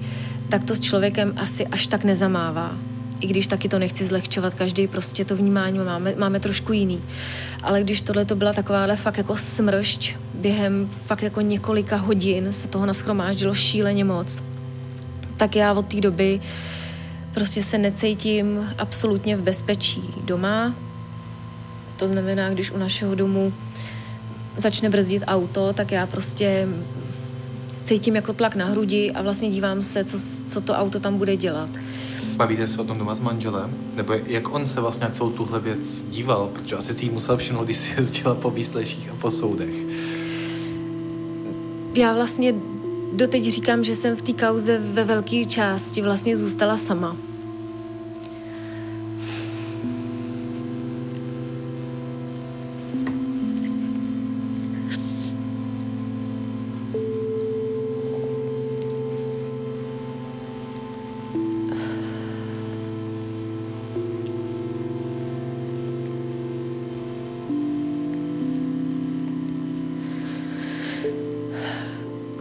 tak 0.49 0.63
to 0.63 0.75
s 0.75 0.79
člověkem 0.79 1.33
asi 1.37 1.67
až 1.67 1.87
tak 1.87 2.03
nezamává. 2.03 2.71
I 3.19 3.27
když 3.27 3.47
taky 3.47 3.69
to 3.69 3.79
nechci 3.79 4.05
zlehčovat, 4.05 4.53
každý 4.53 4.87
prostě 4.87 5.25
to 5.25 5.35
vnímání 5.35 5.79
máme, 5.79 6.15
máme 6.17 6.39
trošku 6.39 6.73
jiný. 6.73 7.01
Ale 7.61 7.81
když 7.81 8.01
tohle 8.01 8.25
to 8.25 8.35
byla 8.35 8.53
takováhle 8.53 8.95
fakt 8.95 9.17
jako 9.17 9.37
smršť, 9.37 10.15
během 10.33 10.89
fakt 10.91 11.21
jako 11.23 11.41
několika 11.41 11.95
hodin 11.95 12.53
se 12.53 12.67
toho 12.67 12.85
naschromáždilo 12.85 13.53
šíleně 13.53 14.05
moc, 14.05 14.43
tak 15.37 15.55
já 15.55 15.73
od 15.73 15.85
té 15.85 16.01
doby 16.01 16.41
prostě 17.33 17.63
se 17.63 17.77
necítím 17.77 18.73
absolutně 18.77 19.35
v 19.37 19.41
bezpečí 19.41 20.03
doma. 20.23 20.75
To 21.97 22.07
znamená, 22.07 22.49
když 22.49 22.71
u 22.71 22.77
našeho 22.77 23.15
domu 23.15 23.53
začne 24.57 24.89
brzdit 24.89 25.23
auto, 25.27 25.73
tak 25.73 25.91
já 25.91 26.07
prostě 26.07 26.67
cítím 27.83 28.15
jako 28.15 28.33
tlak 28.33 28.55
na 28.55 28.65
hrudi 28.65 29.11
a 29.11 29.21
vlastně 29.21 29.49
dívám 29.49 29.83
se, 29.83 30.03
co, 30.03 30.17
co 30.47 30.61
to 30.61 30.73
auto 30.73 30.99
tam 30.99 31.17
bude 31.17 31.35
dělat. 31.35 31.69
Bavíte 32.35 32.67
se 32.67 32.81
o 32.81 32.83
tom 32.83 32.97
doma 32.97 33.15
s 33.15 33.19
manželem? 33.19 33.73
Nebo 33.95 34.13
jak 34.25 34.53
on 34.53 34.67
se 34.67 34.81
vlastně 34.81 35.07
na 35.07 35.11
celou 35.11 35.29
tuhle 35.29 35.59
věc 35.59 36.01
díval? 36.09 36.49
Protože 36.53 36.75
asi 36.75 36.93
si 36.93 37.05
ji 37.05 37.11
musel 37.11 37.37
všimnout, 37.37 37.63
když 37.63 37.77
si 37.77 37.93
jezdila 37.97 38.35
po 38.35 38.49
výsleších 38.49 39.09
a 39.09 39.15
po 39.15 39.31
soudech. 39.31 39.75
Já 41.95 42.13
vlastně 42.13 42.55
doteď 43.13 43.43
říkám, 43.43 43.83
že 43.83 43.95
jsem 43.95 44.15
v 44.15 44.21
té 44.21 44.33
kauze 44.33 44.79
ve 44.79 45.03
velké 45.03 45.45
části 45.45 46.01
vlastně 46.01 46.35
zůstala 46.35 46.77
sama. 46.77 47.17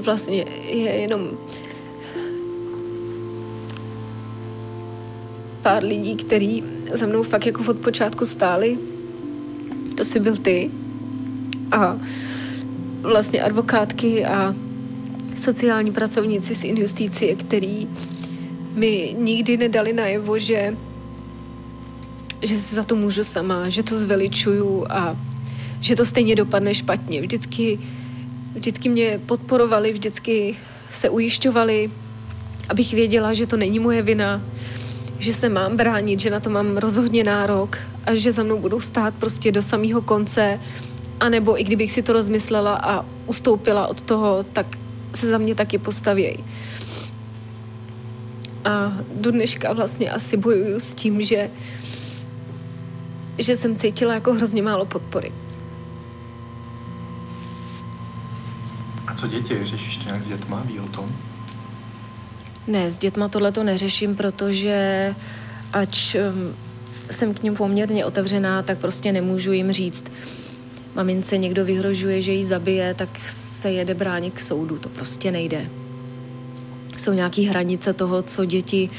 Vlastně 0.04 0.44
je 0.68 0.90
jenom 0.90 1.30
pár 5.62 5.84
lidí, 5.84 6.16
který 6.16 6.64
za 6.94 7.06
mnou 7.06 7.22
fakt 7.22 7.46
jako 7.46 7.62
od 7.70 7.76
počátku 7.76 8.26
stáli. 8.26 8.78
To 9.94 10.04
si 10.04 10.20
byl 10.20 10.36
ty. 10.36 10.70
A 11.72 11.98
vlastně 13.02 13.42
advokátky 13.42 14.24
a 14.24 14.54
sociální 15.36 15.92
pracovníci 15.92 16.54
z 16.54 16.64
Injusticie, 16.64 17.36
který 17.36 17.88
mi 18.74 19.14
nikdy 19.18 19.56
nedali 19.56 19.92
najevo, 19.92 20.38
že, 20.38 20.76
že 22.42 22.56
si 22.56 22.74
za 22.74 22.82
to 22.82 22.96
můžu 22.96 23.24
sama, 23.24 23.68
že 23.68 23.82
to 23.82 23.98
zveličuju 23.98 24.86
a 24.88 25.16
že 25.80 25.96
to 25.96 26.04
stejně 26.04 26.36
dopadne 26.36 26.74
špatně. 26.74 27.20
Vždycky, 27.20 27.78
vždycky 28.54 28.88
mě 28.88 29.20
podporovali, 29.26 29.92
vždycky 29.92 30.56
se 30.90 31.08
ujišťovali, 31.08 31.90
abych 32.68 32.94
věděla, 32.94 33.32
že 33.32 33.46
to 33.46 33.56
není 33.56 33.78
moje 33.78 34.02
vina, 34.02 34.42
že 35.18 35.34
se 35.34 35.48
mám 35.48 35.76
bránit, 35.76 36.20
že 36.20 36.30
na 36.30 36.40
to 36.40 36.50
mám 36.50 36.76
rozhodně 36.76 37.24
nárok 37.24 37.78
a 38.06 38.14
že 38.14 38.32
za 38.32 38.42
mnou 38.42 38.58
budou 38.58 38.80
stát 38.80 39.14
prostě 39.14 39.52
do 39.52 39.62
samého 39.62 40.02
konce, 40.02 40.60
anebo 41.20 41.60
i 41.60 41.64
kdybych 41.64 41.92
si 41.92 42.02
to 42.02 42.12
rozmyslela 42.12 42.74
a 42.74 43.04
ustoupila 43.26 43.86
od 43.86 44.00
toho, 44.00 44.46
tak 44.52 44.66
se 45.14 45.26
za 45.26 45.38
mě 45.38 45.54
taky 45.54 45.78
postavějí. 45.78 46.44
A 48.64 48.98
do 49.14 49.30
dneška 49.30 49.72
vlastně 49.72 50.10
asi 50.10 50.36
bojuju 50.36 50.80
s 50.80 50.94
tím, 50.94 51.22
že, 51.22 51.50
že 53.38 53.56
jsem 53.56 53.76
cítila 53.76 54.14
jako 54.14 54.34
hrozně 54.34 54.62
málo 54.62 54.84
podpory. 54.84 55.32
A 59.12 59.14
co 59.14 59.28
děti? 59.28 59.58
Řešíš 59.62 59.96
to 59.96 60.04
nějak 60.04 60.22
s 60.22 60.28
dětma? 60.28 60.62
Ví 60.66 60.80
o 60.80 60.88
tom? 60.88 61.06
Ne, 62.66 62.90
s 62.90 62.98
dětma 62.98 63.28
tohle 63.28 63.52
to 63.52 63.64
neřeším, 63.64 64.16
protože 64.16 65.14
ač 65.72 66.14
um, 66.14 66.54
jsem 67.10 67.34
k 67.34 67.42
ním 67.42 67.54
poměrně 67.54 68.04
otevřená, 68.04 68.62
tak 68.62 68.78
prostě 68.78 69.12
nemůžu 69.12 69.52
jim 69.52 69.72
říct, 69.72 70.04
mamince 70.94 71.38
někdo 71.38 71.64
vyhrožuje, 71.64 72.20
že 72.20 72.32
ji 72.32 72.44
zabije, 72.44 72.94
tak 72.94 73.08
se 73.28 73.70
jede 73.70 73.94
bránit 73.94 74.34
k 74.34 74.40
soudu. 74.40 74.78
To 74.78 74.88
prostě 74.88 75.30
nejde. 75.30 75.70
Jsou 76.96 77.12
nějaké 77.12 77.42
hranice 77.42 77.92
toho, 77.92 78.22
co 78.22 78.44
děti 78.44 78.90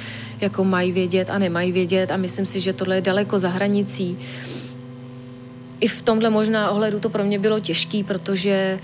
jako 0.41 0.63
mají 0.63 0.91
vědět 0.91 1.30
a 1.30 1.38
nemají 1.38 1.71
vědět 1.71 2.12
a 2.12 2.17
myslím 2.17 2.45
si, 2.45 2.62
že 2.62 2.73
tohle 2.73 2.95
je 2.95 3.02
daleko 3.02 3.39
za 3.39 3.49
hranicí. 3.49 4.17
I 5.80 5.88
v 5.88 6.02
tomhle 6.02 6.30
možná 6.30 6.71
ohledu 6.71 6.99
to 6.99 7.10
pro 7.10 7.23
mě 7.23 7.39
bylo 7.39 7.60
těžký, 7.60 8.04
protože 8.04 8.80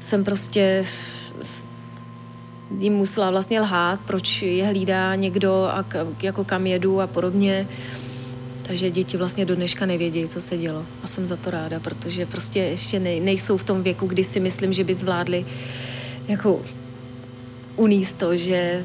jsem 0.00 0.24
prostě 0.24 0.84
jim 2.78 2.92
musela 2.92 3.30
vlastně 3.30 3.60
lhát, 3.60 4.00
proč 4.00 4.42
je 4.42 4.66
hlídá 4.66 5.14
někdo 5.14 5.70
a 5.72 5.82
k, 5.82 6.22
jako 6.22 6.44
kam 6.44 6.66
jedu 6.66 7.00
a 7.00 7.06
podobně. 7.06 7.68
Takže 8.62 8.90
děti 8.90 9.16
vlastně 9.16 9.44
do 9.44 9.56
dneška 9.56 9.86
nevědějí, 9.86 10.28
co 10.28 10.40
se 10.40 10.56
dělo. 10.56 10.84
A 11.02 11.06
jsem 11.06 11.26
za 11.26 11.36
to 11.36 11.50
ráda, 11.50 11.80
protože 11.80 12.26
prostě 12.26 12.58
ještě 12.58 13.00
nej, 13.00 13.20
nejsou 13.20 13.56
v 13.56 13.64
tom 13.64 13.82
věku, 13.82 14.06
kdy 14.06 14.24
si 14.24 14.40
myslím, 14.40 14.72
že 14.72 14.84
by 14.84 14.94
zvládli 14.94 15.46
jako 16.28 16.60
uníst 17.76 18.18
to, 18.18 18.36
že 18.36 18.84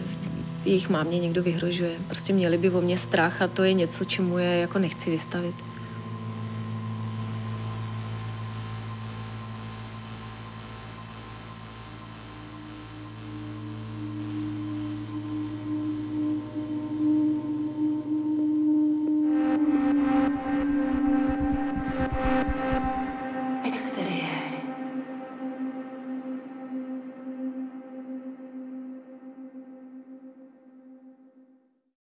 jejich 0.66 0.90
mámě 0.90 1.20
někdo 1.20 1.44
vyhrožuje. 1.44 1.92
Prostě 2.08 2.34
měli 2.34 2.58
by 2.58 2.70
o 2.70 2.82
mě 2.82 2.98
strach 2.98 3.42
a 3.42 3.48
to 3.48 3.64
je 3.64 3.74
něco, 3.74 4.04
čemu 4.04 4.38
je 4.38 4.58
jako 4.58 4.80
nechci 4.80 5.10
vystavit. 5.10 5.56